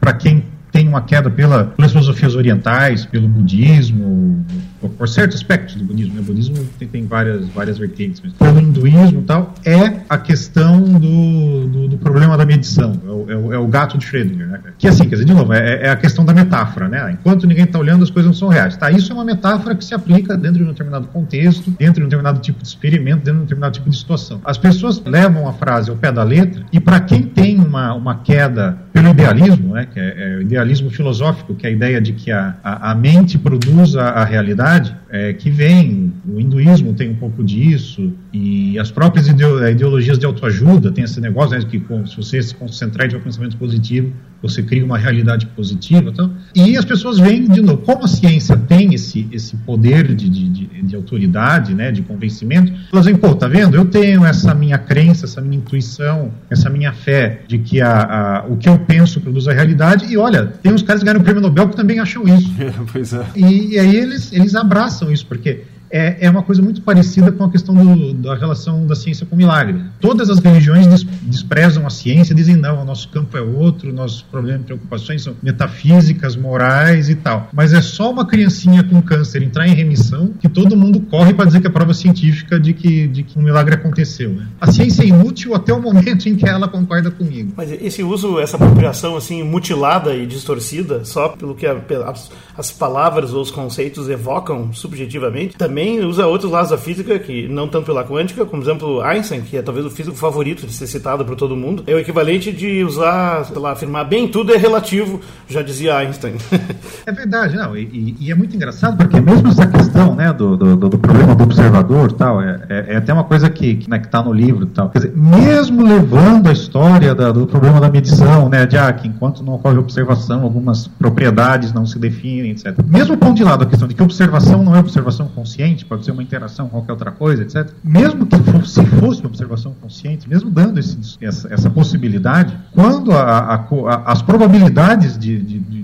para 0.00 0.12
quem 0.14 0.44
tem 0.72 0.88
uma 0.88 1.02
queda 1.02 1.30
pela, 1.30 1.64
pelas 1.64 1.92
filosofias 1.92 2.34
orientais, 2.34 3.04
pelo 3.04 3.28
budismo, 3.28 4.44
por, 4.82 4.90
por 4.90 5.08
certos 5.08 5.36
aspectos 5.36 5.76
do 5.76 5.84
budismo. 5.84 6.14
Né? 6.14 6.20
O 6.20 6.24
budismo 6.24 6.56
tem, 6.78 6.88
tem, 6.88 7.06
várias, 7.06 7.46
várias 7.48 7.78
vertentes, 7.78 8.20
mas 8.22 8.32
pelo 8.32 8.58
hinduísmo 8.58 9.20
e 9.20 9.24
tal, 9.24 9.54
é 9.64 10.00
a 10.08 10.18
questão 10.18 10.82
do, 10.82 11.68
do, 11.68 11.88
do 11.88 11.98
problema 11.98 12.36
da 12.36 12.44
medição. 12.44 13.00
É 13.06 13.08
o, 13.08 13.30
é 13.30 13.36
o, 13.36 13.52
é 13.54 13.58
o 13.58 13.66
gato 13.68 13.96
de 13.96 14.04
Schrödinger. 14.04 14.48
Né? 14.48 14.60
Que 14.76 14.88
assim, 14.88 15.04
quer 15.04 15.14
dizer, 15.14 15.24
de 15.24 15.32
novo, 15.32 15.52
é, 15.52 15.86
é 15.86 15.90
a 15.90 15.96
questão 15.96 16.24
da 16.24 16.34
metáfora. 16.34 16.88
Né? 16.88 17.12
Enquanto 17.12 17.46
ninguém 17.46 17.64
está 17.64 17.78
olhando, 17.78 18.02
as 18.02 18.10
coisas 18.10 18.28
não 18.28 18.34
são 18.34 18.48
reais. 18.48 18.76
Tá, 18.76 18.90
isso 18.90 19.12
é 19.12 19.14
uma 19.14 19.24
metáfora 19.24 19.76
que 19.76 19.84
se 19.84 19.94
aplica 19.94 20.36
dentro 20.36 20.58
de 20.58 20.64
um 20.64 20.68
determinado 20.68 21.06
contexto, 21.06 21.70
dentro 21.70 21.94
de 21.94 22.00
um 22.00 22.08
determinado 22.08 22.40
tipo 22.40 22.60
de 22.60 22.66
experimento, 22.66 23.18
dentro 23.18 23.34
de 23.34 23.38
um 23.38 23.42
determinado 23.42 23.74
tipo 23.74 23.88
de 23.88 23.96
situação. 23.96 24.40
As 24.44 24.58
pessoas 24.58 25.00
levam 25.04 25.48
a 25.48 25.52
frase 25.52 25.90
ao 25.90 25.96
pé 25.96 26.10
da 26.10 26.24
letra, 26.24 26.64
e 26.72 26.80
para 26.80 26.98
quem 27.00 27.22
tem 27.22 27.58
uma, 27.60 27.94
uma 27.94 28.16
queda 28.16 28.78
pelo 28.92 29.08
idealismo, 29.08 29.74
né, 29.74 29.86
que 29.90 29.98
é, 29.98 30.34
é 30.34 30.36
o 30.36 30.42
idealismo 30.42 30.90
filosófico, 30.90 31.54
que 31.54 31.66
é 31.66 31.70
a 31.70 31.72
ideia 31.72 32.00
de 32.00 32.12
que 32.12 32.30
a, 32.30 32.56
a, 32.62 32.90
a 32.90 32.94
mente 32.94 33.38
produz 33.38 33.96
a, 33.96 34.10
a 34.10 34.24
realidade, 34.24 34.71
é, 35.10 35.32
que 35.32 35.50
vem, 35.50 36.12
o 36.26 36.40
hinduísmo 36.40 36.94
tem 36.94 37.10
um 37.10 37.16
pouco 37.16 37.42
disso, 37.42 38.12
E 38.32 38.78
as 38.78 38.90
próprias 38.90 39.28
ideologias 39.28 40.18
de 40.18 40.24
autoajuda 40.24 40.90
tem 40.90 41.04
esse 41.04 41.20
negócio 41.20 41.56
né, 41.56 41.64
que 41.64 41.78
se 42.06 42.16
você 42.16 42.42
se 42.42 42.54
concentrar 42.54 43.10
em 43.12 43.16
um 43.16 43.20
pensamento 43.20 43.56
positivo, 43.58 44.12
você 44.40 44.62
cria 44.62 44.84
uma 44.84 44.96
realidade 44.96 45.46
positiva. 45.46 46.10
Então, 46.10 46.32
e 46.54 46.76
as 46.76 46.84
pessoas 46.84 47.18
veem, 47.18 47.46
de 47.46 47.60
novo, 47.60 47.82
como 47.82 48.04
a 48.04 48.08
ciência 48.08 48.56
tem 48.56 48.94
esse, 48.94 49.28
esse 49.30 49.54
poder 49.58 50.14
de, 50.14 50.28
de, 50.28 50.48
de 50.82 50.96
autoridade, 50.96 51.74
né, 51.74 51.92
de 51.92 52.02
convencimento, 52.02 52.72
elas 52.92 53.04
veem, 53.04 53.16
pô, 53.16 53.34
tá 53.34 53.46
vendo? 53.46 53.76
Eu 53.76 53.84
tenho 53.84 54.24
essa 54.24 54.54
minha 54.54 54.78
crença, 54.78 55.26
essa 55.26 55.40
minha 55.40 55.58
intuição, 55.58 56.32
essa 56.50 56.68
minha 56.70 56.92
fé 56.92 57.42
de 57.46 57.58
que 57.58 57.80
a, 57.80 58.02
a 58.02 58.46
o 58.48 58.56
que 58.56 58.68
eu 58.68 58.78
penso 58.78 59.20
produz 59.20 59.46
a 59.46 59.52
realidade, 59.52 60.06
e 60.06 60.16
olha, 60.16 60.46
tem 60.46 60.72
uns 60.72 60.82
caras 60.82 61.02
que 61.02 61.06
ganham 61.06 61.20
o 61.20 61.24
prêmio 61.24 61.40
Nobel 61.42 61.68
que 61.68 61.76
também 61.76 62.00
acham 62.00 62.24
isso. 62.26 62.50
pois 62.90 63.12
é. 63.12 63.24
E, 63.36 63.74
e 63.74 63.78
aí 63.78 63.94
eles, 63.94 64.32
eles 64.32 64.54
abraçam 64.54 65.12
isso, 65.12 65.26
porque 65.26 65.62
é, 65.92 66.16
é 66.20 66.30
uma 66.30 66.42
coisa 66.42 66.62
muito 66.62 66.80
parecida 66.80 67.30
com 67.30 67.44
a 67.44 67.50
questão 67.50 67.74
do, 67.74 68.14
da 68.14 68.34
relação 68.34 68.86
da 68.86 68.94
ciência 68.94 69.26
com 69.26 69.34
o 69.34 69.38
milagre. 69.38 69.78
Todas 70.00 70.30
as 70.30 70.38
religiões 70.38 70.86
des, 70.86 71.04
desprezam 71.22 71.86
a 71.86 71.90
ciência, 71.90 72.34
dizem 72.34 72.56
não, 72.56 72.80
o 72.80 72.84
nosso 72.84 73.10
campo 73.10 73.36
é 73.36 73.42
outro, 73.42 73.92
nossos 73.92 74.22
problemas 74.22 74.62
e 74.62 74.64
preocupações 74.64 75.22
são 75.22 75.36
metafísicas, 75.42 76.34
morais 76.34 77.10
e 77.10 77.14
tal. 77.14 77.50
Mas 77.52 77.74
é 77.74 77.82
só 77.82 78.10
uma 78.10 78.26
criancinha 78.26 78.82
com 78.82 79.02
câncer 79.02 79.42
entrar 79.42 79.68
em 79.68 79.74
remissão 79.74 80.32
que 80.40 80.48
todo 80.48 80.74
mundo 80.74 81.00
corre 81.00 81.34
para 81.34 81.44
dizer 81.44 81.60
que 81.60 81.66
é 81.66 81.70
prova 81.70 81.92
científica 81.92 82.58
de 82.58 82.72
que, 82.72 83.06
de 83.06 83.22
que 83.22 83.38
um 83.38 83.42
milagre 83.42 83.74
aconteceu. 83.74 84.30
Né? 84.30 84.46
A 84.60 84.72
ciência 84.72 85.02
é 85.02 85.06
inútil 85.06 85.54
até 85.54 85.74
o 85.74 85.82
momento 85.82 86.26
em 86.26 86.34
que 86.34 86.48
ela 86.48 86.68
concorda 86.68 87.10
comigo. 87.10 87.52
Mas 87.54 87.70
esse 87.70 88.02
uso, 88.02 88.40
essa 88.40 88.56
apropriação 88.56 89.14
assim 89.16 89.42
mutilada 89.42 90.14
e 90.14 90.26
distorcida, 90.26 91.04
só 91.04 91.28
pelo 91.28 91.54
que 91.54 91.66
a, 91.66 91.76
as, 92.06 92.30
as 92.56 92.70
palavras 92.70 93.34
ou 93.34 93.42
os 93.42 93.50
conceitos 93.50 94.08
evocam 94.08 94.72
subjetivamente, 94.72 95.56
também 95.56 95.81
também 95.82 96.04
usa 96.04 96.26
outros 96.26 96.50
lados 96.50 96.70
da 96.70 96.78
física, 96.78 97.18
que 97.18 97.48
não 97.48 97.66
tanto 97.66 97.86
pela 97.86 98.04
quântica, 98.04 98.44
como, 98.44 98.62
por 98.62 98.70
exemplo, 98.70 99.00
Einstein, 99.00 99.42
que 99.42 99.56
é 99.56 99.62
talvez 99.62 99.84
o 99.84 99.90
físico 99.90 100.16
favorito 100.16 100.64
de 100.64 100.72
ser 100.72 100.86
citado 100.86 101.24
por 101.24 101.34
todo 101.34 101.56
mundo, 101.56 101.82
é 101.86 101.94
o 101.94 101.98
equivalente 101.98 102.52
de 102.52 102.84
usar, 102.84 103.44
sei 103.44 103.58
lá, 103.58 103.72
afirmar 103.72 104.04
bem 104.04 104.28
tudo 104.28 104.54
é 104.54 104.56
relativo, 104.56 105.20
já 105.48 105.60
dizia 105.60 105.96
Einstein. 105.96 106.34
é 107.04 107.12
verdade, 107.12 107.56
não, 107.56 107.76
e, 107.76 108.16
e, 108.20 108.30
é 108.30 108.34
muito 108.34 108.54
engraçado 108.54 108.96
porque 108.96 109.20
mesmo 109.20 109.48
essa 109.48 109.66
questão 109.66 110.14
né, 110.14 110.32
do, 110.32 110.56
do, 110.56 110.76
do 110.76 110.98
problema 110.98 111.34
do 111.34 111.42
observador 111.42 112.12
tal, 112.12 112.40
é, 112.40 112.60
é, 112.68 112.84
é, 112.94 112.96
até 112.96 113.12
uma 113.12 113.24
coisa 113.24 113.50
que 113.50 113.72
está 113.72 113.90
né, 113.90 113.98
que 113.98 114.08
tá 114.08 114.22
no 114.22 114.32
livro 114.32 114.66
tal. 114.66 114.88
Quer 114.90 115.00
dizer, 115.00 115.16
mesmo 115.16 115.84
levando 115.84 116.48
a 116.48 116.52
história 116.52 117.14
da, 117.14 117.32
do 117.32 117.46
problema 117.46 117.80
da 117.80 117.90
medição, 117.90 118.48
né, 118.48 118.66
de 118.66 118.78
ah, 118.78 118.92
que 118.92 119.08
enquanto 119.08 119.42
não 119.42 119.54
ocorre 119.54 119.78
observação, 119.78 120.42
algumas 120.42 120.86
propriedades 120.86 121.72
não 121.72 121.84
se 121.84 121.98
definem, 121.98 122.52
etc. 122.52 122.76
Mesmo 122.86 123.16
pondo 123.16 123.34
de 123.34 123.44
lado 123.44 123.64
a 123.64 123.66
questão 123.66 123.88
de 123.88 123.94
que 123.94 124.02
observação 124.02 124.62
não 124.62 124.76
é 124.76 124.78
observação 124.78 125.28
consciente, 125.34 125.71
consciente, 125.72 125.84
pode 125.84 126.04
ser 126.04 126.12
uma 126.12 126.22
interação 126.22 126.66
com 126.66 126.78
qualquer 126.78 126.92
outra 126.92 127.10
coisa, 127.10 127.42
etc. 127.42 127.70
Mesmo 127.82 128.26
que 128.26 128.36
se 128.68 128.84
fosse 128.86 129.20
uma 129.20 129.28
observação 129.28 129.74
consciente, 129.80 130.28
mesmo 130.28 130.50
dando 130.50 130.78
esse, 130.78 130.98
essa, 131.20 131.52
essa, 131.52 131.70
possibilidade, 131.70 132.56
quando 132.72 133.12
a, 133.12 133.54
a, 133.54 134.12
as 134.12 134.22
probabilidades 134.22 135.18
de, 135.18 135.40
de, 135.40 135.58
de 135.58 135.82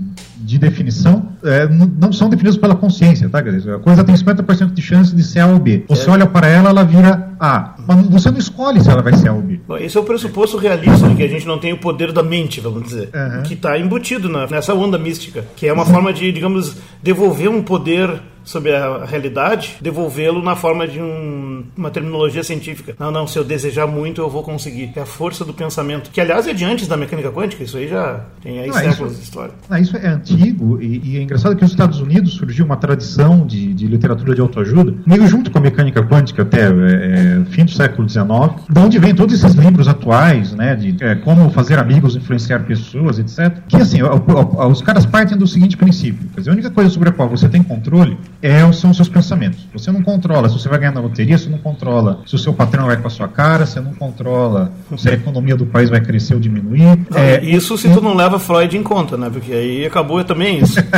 de 0.49 0.57
definição 0.57 1.33
é, 1.43 1.67
não 1.67 2.11
são 2.11 2.27
definidas 2.27 2.57
pela 2.57 2.75
consciência, 2.75 3.29
tá? 3.29 3.39
Dizer, 3.39 3.75
a 3.75 3.79
coisa 3.79 4.03
tem 4.03 4.15
50% 4.15 4.73
de 4.73 4.81
chance 4.81 5.15
de 5.15 5.23
ser 5.23 5.41
A 5.41 5.47
ou 5.47 5.59
B. 5.59 5.85
Você 5.87 6.09
é. 6.09 6.11
olha 6.11 6.25
para 6.25 6.47
ela, 6.47 6.69
ela 6.69 6.83
vira 6.83 7.33
A. 7.39 7.75
Mas 7.85 8.07
você 8.07 8.31
não 8.31 8.39
escolhe 8.39 8.81
se 8.81 8.89
ela 8.89 9.03
vai 9.03 9.13
ser 9.13 9.29
A 9.29 9.33
ou 9.33 9.43
B. 9.43 9.59
Bom, 9.67 9.77
esse 9.77 9.95
é 9.95 9.99
o 9.99 10.03
pressuposto 10.03 10.57
realista 10.57 11.07
de 11.07 11.15
que 11.15 11.21
a 11.21 11.27
gente 11.27 11.45
não 11.45 11.59
tem 11.59 11.71
o 11.71 11.77
poder 11.77 12.11
da 12.11 12.23
mente, 12.23 12.59
vamos 12.59 12.81
dizer. 12.83 13.09
Uhum. 13.13 13.43
Que 13.43 13.53
está 13.53 13.77
embutido 13.77 14.27
na, 14.27 14.47
nessa 14.47 14.73
onda 14.73 14.97
mística. 14.97 15.45
Que 15.55 15.67
é 15.67 15.73
uma 15.73 15.85
forma 15.85 16.11
de, 16.11 16.31
digamos, 16.31 16.75
devolver 17.03 17.49
um 17.49 17.61
poder 17.61 18.19
sobre 18.49 18.75
a 18.75 19.05
realidade, 19.05 19.77
devolvê-lo 19.79 20.41
na 20.41 20.55
forma 20.55 20.87
de 20.87 20.99
um, 20.99 21.63
uma 21.77 21.91
terminologia 21.91 22.43
científica. 22.43 22.95
Não, 22.97 23.11
não, 23.11 23.27
se 23.27 23.37
eu 23.37 23.43
desejar 23.43 23.85
muito, 23.85 24.21
eu 24.21 24.29
vou 24.29 24.41
conseguir. 24.41 24.91
É 24.95 25.01
a 25.01 25.05
força 25.05 25.45
do 25.45 25.53
pensamento. 25.53 26.09
Que, 26.09 26.19
aliás, 26.19 26.47
é 26.47 26.53
de 26.53 26.65
antes 26.65 26.87
da 26.87 26.97
mecânica 26.97 27.31
quântica. 27.31 27.63
Isso 27.63 27.77
aí 27.77 27.87
já 27.87 28.25
tem 28.41 28.59
aí 28.59 28.67
não, 28.67 28.73
séculos 28.73 29.11
isso, 29.11 29.21
de 29.21 29.27
história. 29.27 29.53
Não, 29.69 29.77
isso 29.77 29.95
é 29.95 30.07
antigo 30.07 30.81
e, 30.81 30.99
e, 31.03 31.17
é 31.17 31.21
engraçado 31.21 31.55
que 31.55 31.61
nos 31.61 31.71
Estados 31.71 32.01
Unidos 32.01 32.33
surgiu 32.33 32.65
uma 32.65 32.75
tradição 32.75 33.45
de, 33.45 33.71
de 33.71 33.85
literatura 33.85 34.33
de 34.33 34.41
autoajuda, 34.41 34.95
meio 35.05 35.27
junto 35.27 35.51
com 35.51 35.59
a 35.59 35.61
mecânica 35.61 36.01
quântica 36.01 36.41
até 36.41 36.61
é, 36.61 36.65
é, 36.69 37.45
fim 37.51 37.65
do 37.65 37.71
século 37.71 38.09
XIX, 38.09 38.25
de 38.67 38.79
onde 38.79 38.97
vem 38.97 39.13
todos 39.13 39.35
esses 39.35 39.55
livros 39.55 39.87
atuais, 39.87 40.53
né, 40.53 40.75
de 40.75 41.03
é, 41.03 41.15
como 41.15 41.51
fazer 41.51 41.77
amigos, 41.77 42.15
influenciar 42.15 42.59
pessoas, 42.61 43.19
etc. 43.19 43.59
Que, 43.67 43.77
assim, 43.77 43.99
os 44.01 44.81
caras 44.81 45.05
partem 45.05 45.37
do 45.37 45.45
seguinte 45.45 45.77
princípio. 45.77 46.27
Quer 46.33 46.41
dizer, 46.41 46.49
a 46.49 46.53
única 46.53 46.71
coisa 46.71 46.89
sobre 46.89 47.09
a 47.09 47.11
qual 47.11 47.29
você 47.29 47.47
tem 47.47 47.61
controle 47.61 48.17
é, 48.41 48.71
são 48.71 48.91
os 48.91 48.95
seus 48.95 49.09
pensamentos. 49.09 49.67
Você 49.73 49.91
não 49.91 50.01
controla 50.01 50.47
se 50.47 50.57
você 50.57 50.69
vai 50.69 50.79
ganhar 50.79 50.93
na 50.93 51.01
loteria, 51.01 51.37
você 51.37 51.49
não 51.49 51.57
controla 51.57 52.21
se 52.25 52.35
o 52.35 52.37
seu 52.37 52.53
patrão 52.53 52.85
vai 52.85 52.97
com 52.97 53.07
a 53.07 53.09
sua 53.09 53.27
cara, 53.27 53.65
você 53.65 53.79
não 53.79 53.93
controla 53.93 54.71
se 54.97 55.09
a 55.09 55.13
economia 55.13 55.55
do 55.55 55.65
país 55.65 55.89
vai 55.89 56.01
crescer 56.01 56.33
ou 56.33 56.39
diminuir. 56.39 56.99
É, 57.15 57.43
isso 57.43 57.77
se 57.77 57.89
tu 57.89 58.01
não 58.01 58.15
leva 58.15 58.39
Freud 58.39 58.77
em 58.77 58.83
conta, 58.83 59.17
né? 59.17 59.29
Porque 59.29 59.51
aí 59.51 59.85
acabou 59.85 60.23
também 60.23 60.59
isso. 60.59 60.79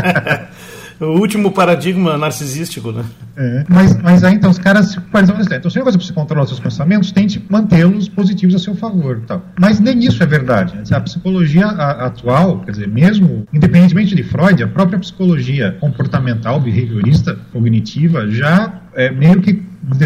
o 1.01 1.19
último 1.19 1.51
paradigma 1.51 2.17
narcisístico, 2.17 2.91
né? 2.91 3.03
É, 3.35 3.65
mas, 3.67 3.97
mas 4.01 4.23
aí 4.23 4.35
então 4.35 4.51
os 4.51 4.59
caras 4.59 4.95
parecem 5.11 5.35
então 5.51 5.71
se 5.71 5.79
você 5.79 5.97
precisa 5.97 6.13
controlar 6.13 6.45
seus 6.45 6.59
pensamentos, 6.59 7.11
tente 7.11 7.43
mantê-los 7.49 8.07
positivos 8.07 8.55
a 8.55 8.59
seu 8.59 8.75
favor, 8.75 9.21
tal. 9.25 9.43
Mas 9.59 9.79
nem 9.79 10.03
isso 10.03 10.21
é 10.21 10.25
verdade. 10.25 10.73
A 10.93 10.99
psicologia 11.01 11.65
atual, 11.65 12.59
quer 12.59 12.71
dizer, 12.71 12.87
mesmo 12.87 13.47
independentemente 13.53 14.15
de 14.15 14.23
Freud, 14.23 14.61
a 14.61 14.67
própria 14.67 14.99
psicologia 14.99 15.75
comportamental, 15.79 16.59
behaviorista, 16.59 17.37
cognitiva 17.51 18.29
já 18.29 18.81
é, 18.93 19.09
meio 19.09 19.41
que 19.41 19.63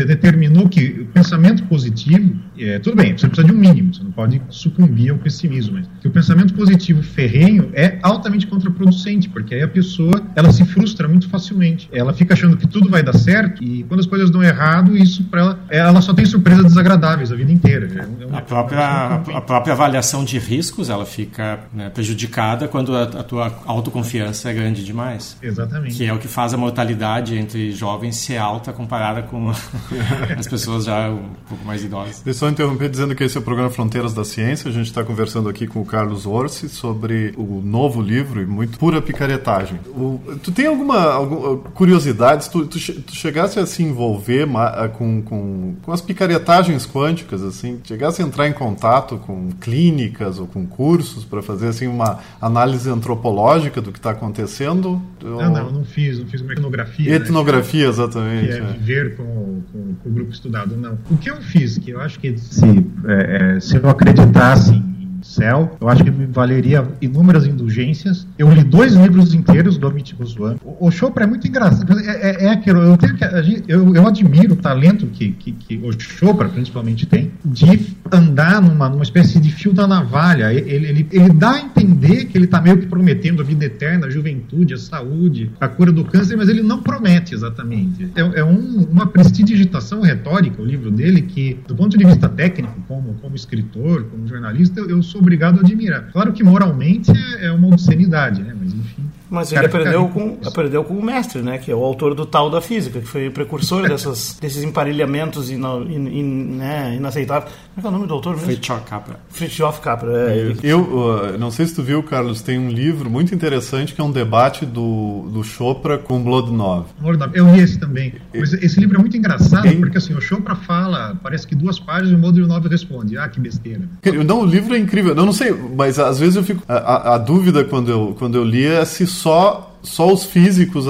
determinou 0.08 0.70
que 0.70 1.02
o 1.02 1.06
pensamento 1.08 1.64
positivo, 1.64 2.36
é, 2.58 2.80
tudo 2.80 2.96
bem, 2.96 3.18
você 3.18 3.28
precisa 3.28 3.48
de 3.48 3.54
um 3.54 3.58
mínimo, 3.58 3.94
você 3.94 4.04
não 4.04 4.12
pode 4.12 4.42
sucumbir 4.50 5.12
ao 5.12 5.18
pessimismo, 5.18 5.76
mas 5.76 5.88
que 6.02 6.08
o 6.08 6.12
pensamento 6.12 6.54
positivo 6.54 7.04
ferrenho 7.04 7.70
é 7.74 8.00
altamente 8.02 8.48
contraproducente, 8.48 9.30
porque 9.30 9.56
aí 9.56 9.64
a 9.64 9.68
pessoa 9.68 10.22
ela 10.36 10.52
se 10.52 10.66
frustra 10.66 11.08
muito 11.08 11.30
facilmente. 11.30 11.90
Ela 11.92 12.14
fica 12.14 12.34
achando 12.34 12.58
que 12.58 12.68
tudo 12.68 12.90
vai 12.90 13.04
dar 13.04 13.14
certo 13.14 13.64
e 13.64 13.84
quando 13.84 14.00
as 14.00 14.06
coisas 14.06 14.30
dão 14.30 14.44
errado, 14.44 14.96
isso 14.98 15.24
para 15.26 15.42
ela, 15.42 15.60
ela 15.70 16.02
só 16.02 16.14
tem 16.14 16.26
surpresas 16.26 16.66
desagradáveis 16.66 17.32
a 17.32 17.36
vida 17.36 17.52
inteira. 17.52 17.88
É, 17.88 18.24
é 18.24 18.38
a, 18.38 18.42
própria, 18.42 19.06
a 19.16 19.42
própria 19.42 19.74
avaliação 19.74 20.24
de 20.24 20.38
riscos 20.38 20.90
ela 20.90 21.06
fica 21.06 21.60
né, 21.74 21.90
prejudicada 21.90 22.68
quando 22.68 22.96
a, 22.96 23.04
a 23.04 23.24
tua 23.24 23.54
autoconfiança 23.66 24.50
é 24.50 24.54
grande 24.54 24.84
demais. 24.84 25.38
Exatamente. 25.42 25.96
Que 25.96 26.06
é 26.06 26.14
o 26.14 26.20
que 26.20 26.28
faz 26.28 26.54
a 26.54 26.58
mortalidade 26.58 27.36
entre 27.38 27.72
jovens 27.72 28.16
ser 28.18 28.38
alta 28.38 28.72
comparada 28.72 29.22
com 29.24 29.50
as 30.38 30.48
pessoas 30.48 30.86
já 30.86 31.10
um 31.10 31.30
pouco 31.48 31.66
mais 31.66 31.84
idosas. 31.84 32.22
Só 32.46 32.50
interromper 32.52 32.90
dizendo 32.90 33.16
que 33.16 33.24
esse 33.24 33.36
é 33.36 33.40
o 33.40 33.44
programa 33.44 33.72
Fronteiras 33.72 34.14
da 34.14 34.24
Ciência. 34.24 34.70
A 34.70 34.72
gente 34.72 34.86
está 34.86 35.04
conversando 35.04 35.50
aqui 35.50 35.66
com 35.66 35.82
o 35.82 35.86
Carlos 35.86 36.28
Orsi 36.28 36.70
sobre 36.70 37.34
o 37.36 37.60
novo 37.60 38.00
livro 38.00 38.40
e 38.40 38.46
muito 38.46 38.78
pura 38.78 39.02
picaretagem. 39.02 39.80
O, 39.88 40.22
tu 40.44 40.52
tem 40.52 40.68
alguma, 40.68 41.12
alguma 41.12 41.58
curiosidade? 41.72 42.48
Tu, 42.52 42.68
tu, 42.68 42.78
tu, 42.78 43.16
chegasse 43.16 43.60
a 43.60 43.66
se 43.66 43.82
envolver 43.82 44.48
com, 44.96 45.24
com, 45.24 45.76
com 45.82 45.92
as 45.92 46.02
picaretagens 46.02 46.86
quânticas, 46.86 47.42
assim? 47.42 47.80
Chegasse 47.84 48.22
a 48.22 48.26
entrar 48.26 48.48
em 48.48 48.54
contato 48.54 49.18
com 49.18 49.50
clínicas 49.60 50.38
ou 50.38 50.46
com 50.46 50.68
cursos 50.68 51.26
para 51.26 51.42
fazer 51.42 51.70
assim 51.70 51.88
uma 51.88 52.20
análise 52.40 52.88
antropológica 52.88 53.82
do 53.82 53.92
que 53.92 53.98
está 53.98 54.12
acontecendo? 54.12 55.02
Não, 55.20 55.52
não, 55.52 55.72
não 55.72 55.84
fiz. 55.84 56.20
Não 56.20 56.28
fiz 56.28 56.42
uma 56.42 56.54
etnografia. 56.54 57.10
Né? 57.10 57.16
Etnografia, 57.16 57.86
né? 57.86 57.90
exatamente. 57.90 58.46
Que 58.46 58.54
é, 58.54 58.58
é. 58.58 58.74
viver 58.74 59.16
com 59.18 59.56
com, 59.72 59.96
com, 59.96 60.10
o 60.10 60.12
grupo 60.12 60.32
estudado, 60.32 60.76
não. 60.76 60.98
O 61.10 61.18
que 61.18 61.30
eu 61.30 61.42
fiz, 61.42 61.78
que 61.78 61.92
eu 61.92 62.00
acho 62.00 62.20
que 62.20 62.35
se, 62.38 62.86
é, 63.06 63.56
é 63.56 63.60
se 63.60 63.78
eu 63.78 63.90
acreditasse 63.90 64.84
céu. 65.22 65.78
Eu 65.80 65.90
acho 65.90 66.04
que 66.04 66.12
me 66.12 66.26
valeria 66.26 66.86
inúmeras 67.02 67.46
indulgências. 67.46 68.28
Eu 68.38 68.52
li 68.52 68.64
dois 68.64 68.94
livros 68.94 69.34
inteiros 69.34 69.78
do 69.78 69.88
Amit 69.88 70.16
Goswami. 70.16 70.58
O, 70.64 70.88
o 70.88 70.92
Chopra 70.92 71.24
é 71.24 71.28
muito 71.28 71.48
engraçado. 71.48 72.00
É, 72.00 72.30
é, 72.30 72.46
é 72.46 72.50
aquilo, 72.50 72.82
eu, 72.82 72.98
tenho 72.98 73.16
que, 73.16 73.26
eu, 73.68 73.96
eu 73.96 74.08
admiro 74.08 74.54
o 74.54 74.58
talento 74.58 75.08
que, 75.08 75.32
que, 75.32 75.52
que, 75.52 75.78
o 75.78 75.92
Chopra, 76.00 76.50
principalmente, 76.50 77.06
tem 77.06 77.32
de 77.44 77.96
andar 78.12 78.62
numa, 78.62 78.90
numa 78.90 79.04
espécie 79.04 79.40
de 79.40 79.52
fio 79.52 79.74
da 79.74 79.88
navalha. 79.88 80.54
Ele, 80.54 80.88
ele, 80.88 81.08
ele 81.12 81.30
dá 81.30 81.52
a 81.52 81.60
entender 81.60 82.26
que 82.26 82.38
ele 82.38 82.46
está 82.46 82.62
meio 82.62 82.78
que 82.78 82.88
prometendo 82.88 83.42
a 83.42 83.46
vida 83.46 83.66
eterna, 83.66 84.08
a 84.08 84.10
juventude, 84.10 84.74
a 84.74 84.78
saúde, 84.78 85.52
a 85.60 85.68
cura 85.68 85.92
do 85.92 86.04
câncer, 86.06 86.36
mas 86.36 86.50
ele 86.50 86.62
não 86.62 86.82
promete 86.82 87.34
exatamente. 87.34 88.10
É, 88.16 88.40
é 88.40 88.44
um, 88.44 88.84
uma 88.92 89.08
prestidigitação 89.08 90.02
retórica, 90.02 90.62
o 90.62 90.66
livro 90.66 90.92
dele, 90.92 91.22
que, 91.22 91.60
do 91.68 91.76
ponto 91.76 91.98
de 91.98 92.06
vista 92.06 92.28
técnico, 92.30 92.76
como, 92.88 93.16
como 93.16 93.36
escritor, 93.36 94.04
como 94.06 94.28
jornalista, 94.28 94.80
eu, 94.80 94.90
eu 94.90 95.04
sou 95.06 95.22
obrigado 95.22 95.60
a 95.60 95.62
admirar. 95.62 96.12
Claro 96.12 96.34
que 96.34 96.44
moralmente 96.44 97.12
é, 97.40 97.52
uma 97.52 97.68
obscenidade, 97.68 98.44
né? 98.44 98.54
Mas 98.60 98.74
enfim. 98.74 98.95
Mas 99.36 99.52
ele 99.52 99.66
aprendeu 99.66 100.08
com, 100.08 100.38
aprendeu 100.46 100.84
com 100.84 100.94
o 100.94 101.04
mestre, 101.04 101.42
né? 101.42 101.58
Que 101.58 101.70
é 101.70 101.76
o 101.76 101.84
autor 101.84 102.16
do 102.16 102.26
tal 102.26 102.50
da 102.50 102.62
física, 102.62 103.00
que 103.02 103.06
foi 103.06 103.28
o 103.28 103.32
precursor 103.32 103.84
dessas, 103.90 104.38
desses 104.40 104.64
emparelhamentos 104.64 105.52
ina, 105.52 105.76
in, 105.90 106.08
in, 106.08 106.24
né, 106.58 106.96
inaceitáveis. 106.96 107.52
Como 107.52 107.78
é 107.78 107.82
que 107.82 107.86
é 107.86 107.90
o 107.90 107.92
nome 107.92 108.08
do 108.08 108.14
autor 108.14 108.34
mesmo? 108.34 108.48
Fritjof 108.48 108.82
Capra. 108.86 109.20
Fritjof 109.30 109.82
Capra, 109.82 110.32
é. 110.32 110.38
Ele... 110.38 110.60
Eu 110.64 110.80
uh, 110.82 111.38
não 111.38 111.52
sei 111.52 111.66
se 111.68 111.76
tu 111.76 111.84
viu, 111.84 112.02
Carlos, 112.02 112.42
tem 112.42 112.58
um 112.58 112.70
livro 112.70 113.10
muito 113.10 113.36
interessante 113.36 113.94
que 113.94 114.00
é 114.00 114.04
um 114.04 114.12
debate 114.12 114.66
do, 114.66 115.30
do 115.32 115.44
Chopra 115.44 115.98
com 115.98 116.24
Blood 116.24 116.52
9. 116.52 116.86
Eu 117.34 117.54
li 117.54 117.60
esse 117.60 117.78
também. 117.78 118.14
Mas 118.34 118.54
esse 118.54 118.80
livro 118.80 118.96
é 118.96 119.00
muito 119.00 119.18
engraçado, 119.18 119.68
porque 119.78 119.98
assim, 119.98 120.14
o 120.14 120.22
Chopra 120.22 120.56
fala, 120.56 121.18
parece 121.22 121.46
que 121.46 121.56
duas 121.56 121.80
páginas 121.80 122.12
e 122.12 122.16
o 122.16 122.18
Blood 122.18 122.40
9 122.40 122.70
responde. 122.70 123.18
Ah, 123.18 123.28
que 123.28 123.40
besteira. 123.40 123.82
Não, 124.26 124.42
o 124.42 124.46
livro 124.46 124.76
é 124.76 124.78
incrível. 124.78 125.14
Eu 125.14 125.26
não 125.26 125.34
sei, 125.34 125.54
mas 125.76 126.00
às 126.00 126.20
vezes 126.20 126.36
eu 126.36 126.44
fico. 126.44 126.64
A, 126.68 126.76
a, 126.76 127.16
a 127.16 127.18
dúvida 127.18 127.64
quando 127.64 127.92
eu, 127.92 128.16
quando 128.18 128.36
eu 128.36 128.44
li 128.44 128.66
é 128.66 128.86
se 128.86 129.06
só 129.26 129.72
só 129.82 130.12
os 130.12 130.24
físicos 130.24 130.88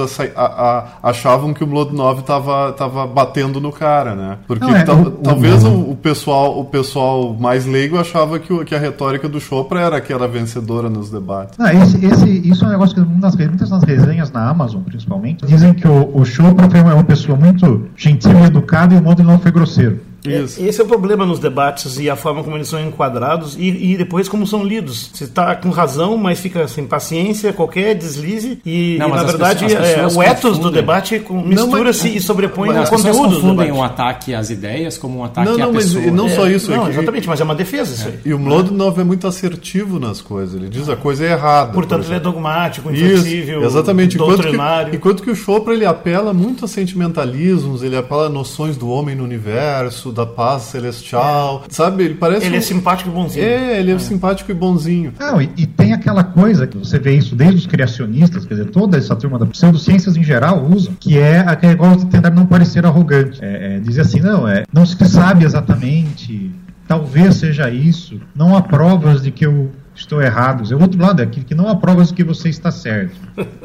achavam 1.02 1.52
que 1.52 1.62
o 1.62 1.66
Blood 1.66 1.94
9 1.94 2.20
estava 2.20 2.72
tava 2.72 3.06
batendo 3.06 3.60
no 3.60 3.70
cara, 3.70 4.14
né? 4.14 4.38
Porque 4.46 4.64
Não, 4.64 4.74
é, 4.74 4.82
o, 4.84 5.10
talvez 5.10 5.62
o, 5.64 5.90
o, 5.90 5.96
pessoal 5.96 6.58
o 6.58 6.64
pessoal 6.64 7.36
mais 7.38 7.66
leigo 7.66 7.98
achava 7.98 8.38
que, 8.38 8.50
o, 8.52 8.64
que 8.64 8.74
a 8.74 8.78
retórica 8.78 9.28
do 9.28 9.38
Chopra 9.38 9.80
era 9.80 10.00
que 10.00 10.12
era 10.14 10.26
vencedora 10.26 10.88
nos 10.88 11.10
debates. 11.10 11.58
Não, 11.58 11.68
esse, 11.68 12.04
esse, 12.04 12.48
isso 12.48 12.64
é 12.64 12.68
um 12.68 12.70
negócio 12.70 12.94
que 12.94 13.20
nas, 13.20 13.36
muitas 13.36 13.68
das 13.68 13.82
resenhas 13.84 14.30
na 14.30 14.48
Amazon, 14.48 14.80
principalmente, 14.82 15.44
dizem 15.44 15.74
que 15.74 15.86
o, 15.86 16.16
o 16.16 16.24
Chopra 16.24 16.68
foi 16.70 16.80
uma 16.80 17.04
pessoa 17.04 17.36
muito 17.36 17.88
gentil 17.96 18.38
e 18.38 18.44
educada 18.44 18.94
e 18.94 18.98
o 18.98 19.00
Blood 19.02 19.22
não 19.22 19.38
foi 19.38 19.50
grosseiro. 19.50 20.00
Isso. 20.30 20.64
Esse 20.64 20.80
é 20.80 20.84
o 20.84 20.86
problema 20.86 21.26
nos 21.26 21.38
debates 21.38 21.98
e 21.98 22.08
a 22.08 22.16
forma 22.16 22.42
como 22.42 22.56
eles 22.56 22.68
são 22.68 22.80
enquadrados 22.80 23.56
e, 23.58 23.92
e 23.92 23.96
depois 23.96 24.28
como 24.28 24.46
são 24.46 24.64
lidos. 24.64 25.10
Você 25.12 25.24
está 25.24 25.54
com 25.54 25.70
razão, 25.70 26.16
mas 26.16 26.38
fica 26.38 26.66
sem 26.68 26.86
paciência, 26.86 27.52
qualquer 27.52 27.94
deslize 27.94 28.60
e, 28.64 28.96
não, 28.98 29.08
e 29.08 29.12
na 29.12 29.22
verdade 29.22 29.64
pessoas, 29.64 30.16
é, 30.16 30.18
o 30.18 30.22
ethos 30.22 30.58
do 30.58 30.70
debate 30.70 31.22
mistura-se 31.44 32.16
e 32.16 32.20
sobrepõe 32.20 32.68
mas 32.68 32.88
o 32.88 32.90
conteúdo. 32.90 33.26
As 33.26 33.34
confundem 33.34 33.72
um 33.72 33.82
ataque 33.82 34.34
às 34.34 34.50
ideias 34.50 34.98
como 34.98 35.20
um 35.20 35.24
ataque 35.24 35.50
não, 35.50 35.58
não, 35.58 35.70
à 35.70 35.72
pessoa. 35.72 36.04
Mas 36.04 36.12
não 36.12 36.28
só 36.28 36.48
isso. 36.48 36.72
É, 36.72 36.76
não, 36.76 36.88
exatamente, 36.88 37.28
mas 37.28 37.40
é 37.40 37.44
uma 37.44 37.54
defesa 37.54 37.94
isso 37.94 38.08
aí. 38.08 38.18
E 38.24 38.34
o 38.34 38.38
Mlodinov 38.38 39.00
é 39.00 39.04
muito 39.04 39.26
assertivo 39.26 39.98
nas 39.98 40.20
coisas. 40.20 40.54
Ele 40.54 40.68
diz 40.68 40.88
a 40.88 40.96
coisa 40.96 41.24
é 41.24 41.32
errada. 41.32 41.72
Portanto, 41.72 42.02
por 42.02 42.06
ele 42.06 42.16
é 42.16 42.20
dogmático, 42.20 42.90
inflexível, 42.90 43.60
isso, 43.60 43.68
exatamente. 43.68 44.16
doutrinário. 44.16 44.88
Enquanto 44.88 44.90
que, 44.90 44.96
enquanto 44.96 45.22
que 45.22 45.30
o 45.30 45.36
Chopra 45.36 45.74
ele 45.74 45.84
apela 45.84 46.32
muito 46.32 46.64
a 46.64 46.68
sentimentalismos, 46.68 47.82
ele 47.82 47.96
apela 47.96 48.26
a 48.26 48.28
noções 48.28 48.76
do 48.76 48.88
homem 48.88 49.14
no 49.14 49.24
universo, 49.24 50.12
da 50.16 50.26
paz 50.26 50.62
celestial. 50.62 51.64
É. 51.68 51.72
Sabe? 51.72 52.04
Ele 52.04 52.14
parece. 52.14 52.46
Ele 52.46 52.56
é 52.56 52.58
um... 52.58 52.60
é 52.60 52.64
simpático 52.64 53.10
e 53.10 53.12
bonzinho. 53.12 53.44
É, 53.44 53.78
ele 53.78 53.92
é, 53.92 53.94
é. 53.94 53.98
simpático 53.98 54.50
e 54.50 54.54
bonzinho. 54.54 55.12
Não, 55.18 55.40
e, 55.40 55.50
e, 55.56 55.66
tem 55.66 55.92
aquela 55.92 56.24
coisa 56.24 56.66
que 56.66 56.76
você 56.76 56.98
vê 56.98 57.14
isso 57.14 57.36
desde 57.36 57.56
os 57.56 57.66
criacionistas, 57.66 58.44
quer 58.44 58.54
dizer, 58.54 58.70
toda 58.70 58.96
essa 58.96 59.14
turma 59.14 59.38
da 59.38 59.46
pseudociências 59.46 60.16
em 60.16 60.24
geral 60.24 60.64
usa, 60.64 60.90
que 60.98 61.18
é 61.18 61.40
aquele 61.40 61.72
negócio 61.72 62.00
de 62.00 62.06
tentar 62.06 62.30
não 62.30 62.46
parecer 62.46 62.84
arrogante. 62.86 63.38
É, 63.42 63.76
é, 63.76 63.80
dizer 63.80 64.00
assim, 64.00 64.20
não, 64.20 64.48
é, 64.48 64.64
não 64.72 64.86
se 64.86 64.96
sabe 65.06 65.44
exatamente, 65.44 66.50
talvez 66.88 67.36
seja 67.36 67.70
isso, 67.70 68.20
não 68.34 68.56
há 68.56 68.62
provas 68.62 69.22
de 69.22 69.30
que 69.30 69.44
eu 69.44 69.70
estou 69.94 70.22
errado. 70.22 70.62
O 70.72 70.82
outro 70.82 71.00
lado 71.00 71.20
é 71.20 71.24
aquilo 71.24 71.44
que 71.44 71.54
não 71.54 71.68
há 71.68 71.74
provas 71.74 72.08
de 72.08 72.14
que 72.14 72.24
você 72.24 72.48
está 72.48 72.70
certo. 72.70 73.16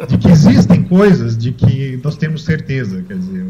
De 0.07 0.17
que 0.17 0.29
existem 0.29 0.83
coisas 0.83 1.37
de 1.37 1.51
que 1.51 1.99
nós 2.03 2.15
temos 2.15 2.43
certeza. 2.43 3.03
Quer 3.07 3.17
dizer, 3.17 3.45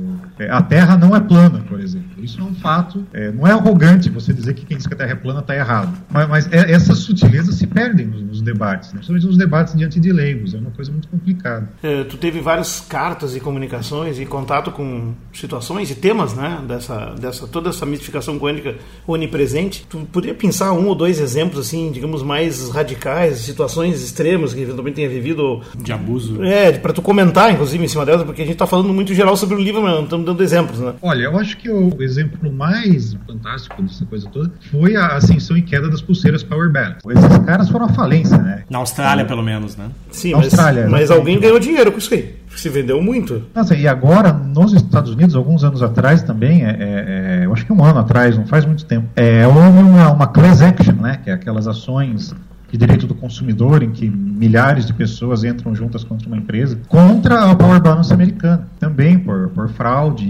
a 0.50 0.62
Terra 0.62 0.98
não 0.98 1.16
é 1.16 1.20
plana, 1.20 1.60
por 1.68 1.80
exemplo. 1.80 2.10
Isso 2.24 2.40
é 2.40 2.44
um 2.44 2.54
fato. 2.56 3.06
É, 3.14 3.32
não 3.32 3.48
é 3.48 3.52
arrogante 3.52 4.10
você 4.10 4.34
dizer 4.34 4.54
que 4.54 4.66
quem 4.66 4.78
diz 4.78 4.88
que 4.88 4.94
a 4.94 4.98
Terra 4.98 5.12
é 5.12 5.16
plana 5.16 5.40
está 5.40 5.56
errado. 5.56 5.98
Mas, 6.10 6.30
mas 6.30 6.52
é, 6.52 6.72
essas 6.72 7.00
sutilezas 7.00 7.56
se 7.56 7.68
perdem 7.68 8.08
nos, 8.08 8.22
nos 8.22 8.42
debates, 8.42 8.90
né? 8.90 8.96
principalmente 8.96 9.26
nos 9.28 9.38
debates 9.38 9.76
diante 9.76 10.00
de 10.00 10.12
leigos. 10.12 10.54
É 10.54 10.58
uma 10.58 10.72
coisa 10.72 10.92
muito 10.92 11.08
complicada. 11.08 11.70
É, 11.84 12.04
tu 12.04 12.18
teve 12.18 12.40
várias 12.40 12.80
cartas 12.80 13.36
e 13.36 13.40
comunicações 13.40 14.20
e 14.20 14.26
contato 14.26 14.72
com 14.72 15.14
situações 15.34 15.90
e 15.92 15.96
temas, 15.96 16.34
né? 16.34 16.60
Dessa, 16.68 17.14
dessa 17.20 17.48
toda 17.48 17.70
essa 17.70 17.86
mistificação 17.86 18.38
quântica 18.40 18.76
onipresente. 19.08 19.86
Tu 19.90 20.00
poderia 20.12 20.36
pensar 20.36 20.72
um 20.74 20.88
ou 20.88 20.96
dois 20.96 21.20
exemplos 21.20 21.68
assim, 21.68 21.92
digamos 21.92 22.24
mais 22.24 22.70
radicais, 22.70 23.40
situações 23.40 24.02
extremas 24.02 24.54
que 24.54 24.62
eventualmente 24.62 24.96
tenha 24.96 25.10
vivido 25.10 25.62
de 25.78 25.92
abuso. 25.92 26.44
É, 26.44 26.72
para 26.74 26.94
tu 26.94 27.02
comentar, 27.02 27.52
inclusive, 27.52 27.84
em 27.84 27.88
cima 27.88 28.06
delas, 28.06 28.24
porque 28.24 28.42
a 28.42 28.46
gente 28.46 28.54
está 28.54 28.68
falando 28.68 28.94
muito 28.94 29.14
geral 29.14 29.36
sobre 29.36 29.56
o 29.56 29.60
livro, 29.60 29.82
mas 29.82 29.94
não 29.94 30.04
estamos 30.04 30.26
dando 30.26 30.44
exemplos, 30.44 30.80
né? 30.80 30.94
Olha, 31.02 31.24
eu 31.24 31.38
acho 31.38 31.58
que 31.58 31.70
o 31.70 31.90
exemplo 32.12 32.52
mais 32.52 33.14
fantástico 33.26 33.82
dessa 33.82 34.06
coisa 34.06 34.30
toda 34.30 34.52
foi 34.70 34.96
a 34.96 35.16
ascensão 35.16 35.58
e 35.58 35.62
queda 35.62 35.90
das 35.90 36.02
pulseiras 36.02 36.44
Power 36.44 36.72
Band. 36.72 36.98
Esses 37.10 37.38
caras 37.46 37.70
foram 37.70 37.86
à 37.86 37.90
falência, 37.90 38.38
né? 38.38 38.64
Na 38.70 38.80
Austrália, 38.80 39.26
pelo 39.26 39.42
menos, 39.42 39.76
né? 39.78 39.90
Sim, 40.12 40.34
mas, 40.34 40.46
Austrália, 40.46 40.88
mas 40.90 41.10
alguém 41.10 41.40
ganhou 41.40 41.60
dinheiro 41.60 41.92
com 41.92 41.98
isso 41.98 42.14
aí. 42.14 42.36
Se 42.56 42.68
vendeu 42.68 43.02
muito. 43.02 43.44
Nossa, 43.56 43.76
e 43.76 43.88
agora, 43.88 44.34
nos 44.34 44.74
Estados 44.74 45.12
Unidos, 45.12 45.36
alguns 45.36 45.64
anos 45.64 45.82
atrás 45.82 46.22
também, 46.22 46.66
é, 46.66 46.70
é, 46.70 47.40
é 47.42 47.46
eu 47.46 47.54
acho 47.54 47.66
que 47.66 47.72
um 47.72 47.84
ano 47.84 48.00
atrás, 48.00 48.38
não 48.38 48.46
faz 48.46 48.66
muito 48.66 48.86
tempo, 48.86 49.08
é, 49.16 49.48
houve 49.48 49.60
uma, 49.60 50.12
uma 50.12 50.28
class 50.28 50.62
action, 50.62 50.96
né? 50.96 51.20
Que 51.24 51.30
é 51.30 51.34
aquelas 51.34 51.68
ações 51.68 52.36
de 52.72 52.78
direito 52.78 53.06
do 53.06 53.14
consumidor, 53.14 53.84
em 53.84 53.92
que 53.92 54.10
milhares 54.10 54.86
de 54.86 54.94
pessoas 54.94 55.44
entram 55.44 55.76
juntas 55.76 56.04
contra 56.04 56.28
uma 56.28 56.38
empresa, 56.38 56.80
contra 56.88 57.52
a 57.52 57.56
Power 57.56 57.82
Balance 57.82 58.14
americana, 58.14 58.68
também 58.80 59.20
por, 59.20 59.50
por 59.50 59.70
fraude 59.70 60.26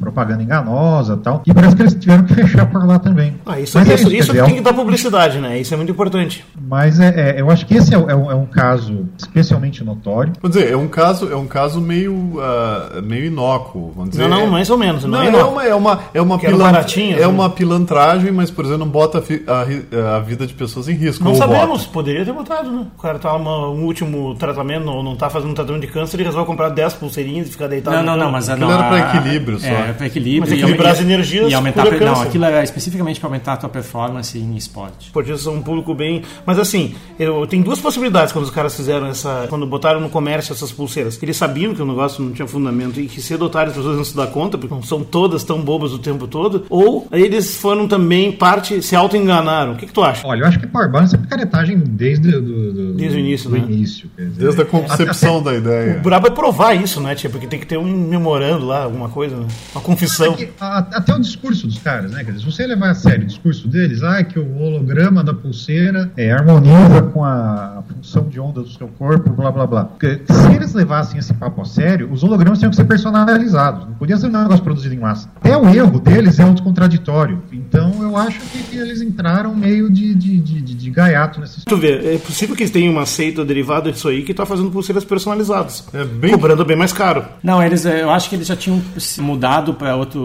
propaganda 0.00 0.42
enganosa 0.42 1.16
tal. 1.16 1.42
E 1.46 1.52
parece 1.52 1.76
que 1.76 1.82
eles 1.82 1.94
tiveram 1.94 2.24
que 2.24 2.34
fechar 2.34 2.66
por 2.66 2.84
lá 2.86 2.98
também. 2.98 3.34
Ah, 3.44 3.60
isso, 3.60 3.78
Mas 3.78 3.88
é 3.88 3.94
isso, 3.94 4.12
isso, 4.12 4.32
dizer, 4.32 4.44
tem 4.44 4.56
que 4.56 4.60
dar 4.62 4.72
publicidade, 4.72 5.38
né? 5.38 5.58
Isso 5.60 5.74
é 5.74 5.76
muito 5.76 5.92
importante. 5.92 6.44
Mas 6.60 6.98
é, 6.98 7.36
é 7.36 7.40
eu 7.40 7.50
acho 7.50 7.66
que 7.66 7.74
esse 7.74 7.94
é, 7.94 7.98
é, 7.98 8.16
um, 8.16 8.30
é, 8.30 8.34
um, 8.34 8.46
caso 8.46 9.06
especialmente 9.18 9.84
notório. 9.84 10.32
Vou 10.40 10.50
dizer, 10.50 10.72
é 10.72 10.76
um 10.76 10.88
caso, 10.88 11.30
é 11.30 11.36
um 11.36 11.46
caso 11.46 11.80
meio, 11.80 12.14
uh, 12.14 13.02
meio 13.02 13.26
inócuo, 13.26 13.92
vamos 13.94 14.10
dizer. 14.10 14.26
Não, 14.26 14.40
não, 14.40 14.46
mais 14.46 14.70
ou 14.70 14.78
menos. 14.78 15.04
Não, 15.04 15.10
não 15.10 15.20
é, 15.20 15.28
é, 15.28 15.44
uma, 15.44 15.64
é 15.64 15.74
uma, 15.74 16.00
é 16.14 16.22
uma, 16.22 16.38
pilan... 16.38 16.70
é 16.70 16.78
assim. 16.78 17.14
uma 17.26 17.50
pilantragem, 17.50 18.32
mas, 18.32 18.50
por 18.50 18.64
exemplo, 18.64 18.80
não 18.80 18.88
bota 18.88 19.22
a, 19.46 20.16
a, 20.16 20.20
vida 20.20 20.46
de 20.46 20.54
pessoas 20.54 20.88
em 20.88 20.94
risco. 20.94 21.22
Não 21.22 21.34
sabemos, 21.34 21.82
vota. 21.82 21.92
poderia 21.92 22.24
ter 22.24 22.32
botado, 22.32 22.70
né? 22.70 22.86
O 22.96 23.02
cara 23.02 23.18
tá 23.18 23.36
um 23.36 23.84
último 23.84 24.34
tratamento, 24.34 24.88
ou 24.88 25.02
não 25.02 25.16
tá 25.16 25.28
fazendo 25.28 25.50
um 25.50 25.54
tratamento 25.54 25.82
de 25.82 25.88
câncer, 25.88 26.16
ele 26.16 26.24
resolve 26.24 26.46
comprar 26.46 26.70
10 26.70 26.94
pulseirinhas 26.94 27.48
e 27.48 27.50
ficar 27.50 27.66
deitado. 27.66 27.96
Não, 27.96 28.16
não, 28.16 28.24
não, 28.24 28.32
mas 28.32 28.48
não, 28.48 28.72
era 28.72 28.84
para 28.84 28.98
equilíbrio 28.98 29.58
só. 29.58 29.66
É, 29.66 29.89
para 29.94 30.06
equilíbrio. 30.06 30.40
Mas 30.40 30.52
equilibrar 30.52 30.88
e, 30.88 30.92
as 30.92 31.00
energias 31.00 31.50
e 31.50 31.54
aumentar 31.54 31.86
a, 31.86 31.90
Não, 31.90 32.22
aquilo 32.22 32.44
é 32.44 32.62
especificamente 32.62 33.18
para 33.18 33.28
aumentar 33.28 33.54
a 33.54 33.56
tua 33.56 33.68
performance 33.68 34.38
em 34.38 34.56
esporte. 34.56 35.06
Esportistas 35.06 35.42
são 35.42 35.54
um 35.54 35.62
público 35.62 35.94
bem. 35.94 36.22
Mas 36.44 36.58
assim, 36.58 36.94
eu 37.18 37.46
tem 37.46 37.62
duas 37.62 37.80
possibilidades 37.80 38.32
quando 38.32 38.44
os 38.44 38.50
caras 38.50 38.74
fizeram 38.74 39.06
essa. 39.06 39.46
Quando 39.48 39.66
botaram 39.66 40.00
no 40.00 40.10
comércio 40.10 40.52
essas 40.52 40.72
pulseiras. 40.72 41.18
Eles 41.22 41.36
sabiam 41.36 41.74
que 41.74 41.82
o 41.82 41.86
negócio 41.86 42.22
não 42.22 42.32
tinha 42.32 42.46
fundamento 42.46 43.00
e 43.00 43.06
que 43.06 43.20
ou 43.40 43.48
tarde 43.48 43.70
as 43.70 43.76
pessoas 43.76 43.96
não 43.96 44.04
se 44.04 44.16
dar 44.16 44.26
conta, 44.26 44.58
porque 44.58 44.74
não 44.74 44.82
são 44.82 45.02
todas 45.02 45.44
tão 45.44 45.60
bobas 45.60 45.92
o 45.92 45.98
tempo 45.98 46.26
todo. 46.26 46.66
Ou 46.68 47.06
eles 47.12 47.56
foram 47.56 47.86
também 47.86 48.32
parte, 48.32 48.82
se 48.82 48.94
auto-enganaram. 48.94 49.72
O 49.72 49.76
que, 49.76 49.86
que, 49.86 49.92
tu 49.92 50.02
acha? 50.02 50.26
Olha, 50.26 50.40
eu 50.40 50.46
acho 50.46 50.58
que 50.58 50.66
Power 50.66 50.90
Balance 50.90 51.14
é 51.14 51.18
picaretagem 51.18 51.78
desde 51.78 52.30
do, 52.30 52.72
do, 52.72 52.92
desde 52.94 53.16
o 53.16 53.20
início, 53.20 53.50
do 53.50 53.56
né? 53.56 53.64
início. 53.64 54.10
Dizer, 54.16 54.40
desde 54.40 54.62
a 54.62 54.64
concepção 54.64 55.40
até, 55.40 55.50
da 55.50 55.56
ideia. 55.56 55.96
O 55.98 56.02
brabo 56.02 56.26
é 56.26 56.30
provar 56.30 56.74
isso, 56.74 57.00
né, 57.00 57.14
tia? 57.14 57.30
Porque 57.30 57.46
tem 57.46 57.58
que 57.58 57.66
ter 57.66 57.78
um 57.78 57.84
memorando 57.84 58.66
lá, 58.66 58.84
alguma 58.84 59.08
coisa, 59.08 59.36
né? 59.36 59.46
Uma 59.80 59.82
confissão. 59.82 60.36
É 60.38 60.48
até 60.60 61.14
o 61.14 61.18
discurso 61.18 61.66
dos 61.66 61.78
caras, 61.78 62.12
né? 62.12 62.22
Quer 62.22 62.32
dizer, 62.32 62.44
se 62.44 62.52
você 62.52 62.66
levar 62.66 62.90
a 62.90 62.94
sério 62.94 63.24
o 63.24 63.26
discurso 63.26 63.66
deles, 63.66 64.02
ah, 64.02 64.22
que 64.22 64.38
o 64.38 64.58
holograma 64.58 65.24
da 65.24 65.32
pulseira 65.32 66.12
é, 66.16 66.30
harmoniza 66.30 67.02
com 67.12 67.24
a 67.24 67.82
função 67.88 68.28
de 68.28 68.38
onda 68.38 68.60
do 68.60 68.68
seu 68.68 68.88
corpo, 68.88 69.30
blá 69.30 69.50
blá 69.50 69.66
blá. 69.66 69.84
Porque, 69.84 70.20
se 70.28 70.54
eles 70.54 70.74
levassem 70.74 71.18
esse 71.18 71.32
papo 71.34 71.62
a 71.62 71.64
sério, 71.64 72.10
os 72.12 72.22
hologramas 72.22 72.58
tinham 72.58 72.70
que 72.70 72.76
ser 72.76 72.84
personalizados. 72.84 73.86
Não 73.86 73.94
podia 73.94 74.16
ser 74.16 74.26
um 74.26 74.30
negócio 74.30 74.62
produzido 74.62 74.94
em 74.94 74.98
massa. 74.98 75.28
Até 75.36 75.56
o 75.56 75.68
erro 75.68 75.98
deles 75.98 76.38
é 76.38 76.42
autocontradditório. 76.42 77.42
Então 77.52 78.02
eu 78.02 78.16
acho 78.16 78.40
que, 78.40 78.62
que 78.64 78.76
eles 78.76 79.00
entraram 79.00 79.54
meio 79.54 79.90
de, 79.90 80.14
de, 80.14 80.38
de, 80.38 80.60
de, 80.60 80.74
de 80.74 80.90
gaiato 80.90 81.40
nesse 81.40 81.64
Tu 81.64 81.76
vê, 81.76 82.14
é 82.14 82.18
possível 82.18 82.54
que 82.54 82.62
eles 82.62 82.72
tenham 82.72 82.92
uma 82.92 83.06
seita 83.06 83.44
derivada 83.44 83.90
disso 83.90 84.08
aí 84.08 84.22
que 84.22 84.32
está 84.32 84.44
fazendo 84.44 84.70
pulseiras 84.70 85.04
personalizadas. 85.04 85.86
É 85.92 86.04
bem... 86.04 86.32
Cobrando 86.32 86.64
bem 86.64 86.76
mais 86.76 86.92
caro. 86.92 87.24
Não, 87.42 87.62
eles, 87.62 87.84
eu 87.84 88.10
acho 88.10 88.28
que 88.28 88.36
eles 88.36 88.46
já 88.46 88.56
tinham 88.56 88.80
mudado 89.18 89.69
para 89.74 89.96
outro, 89.96 90.20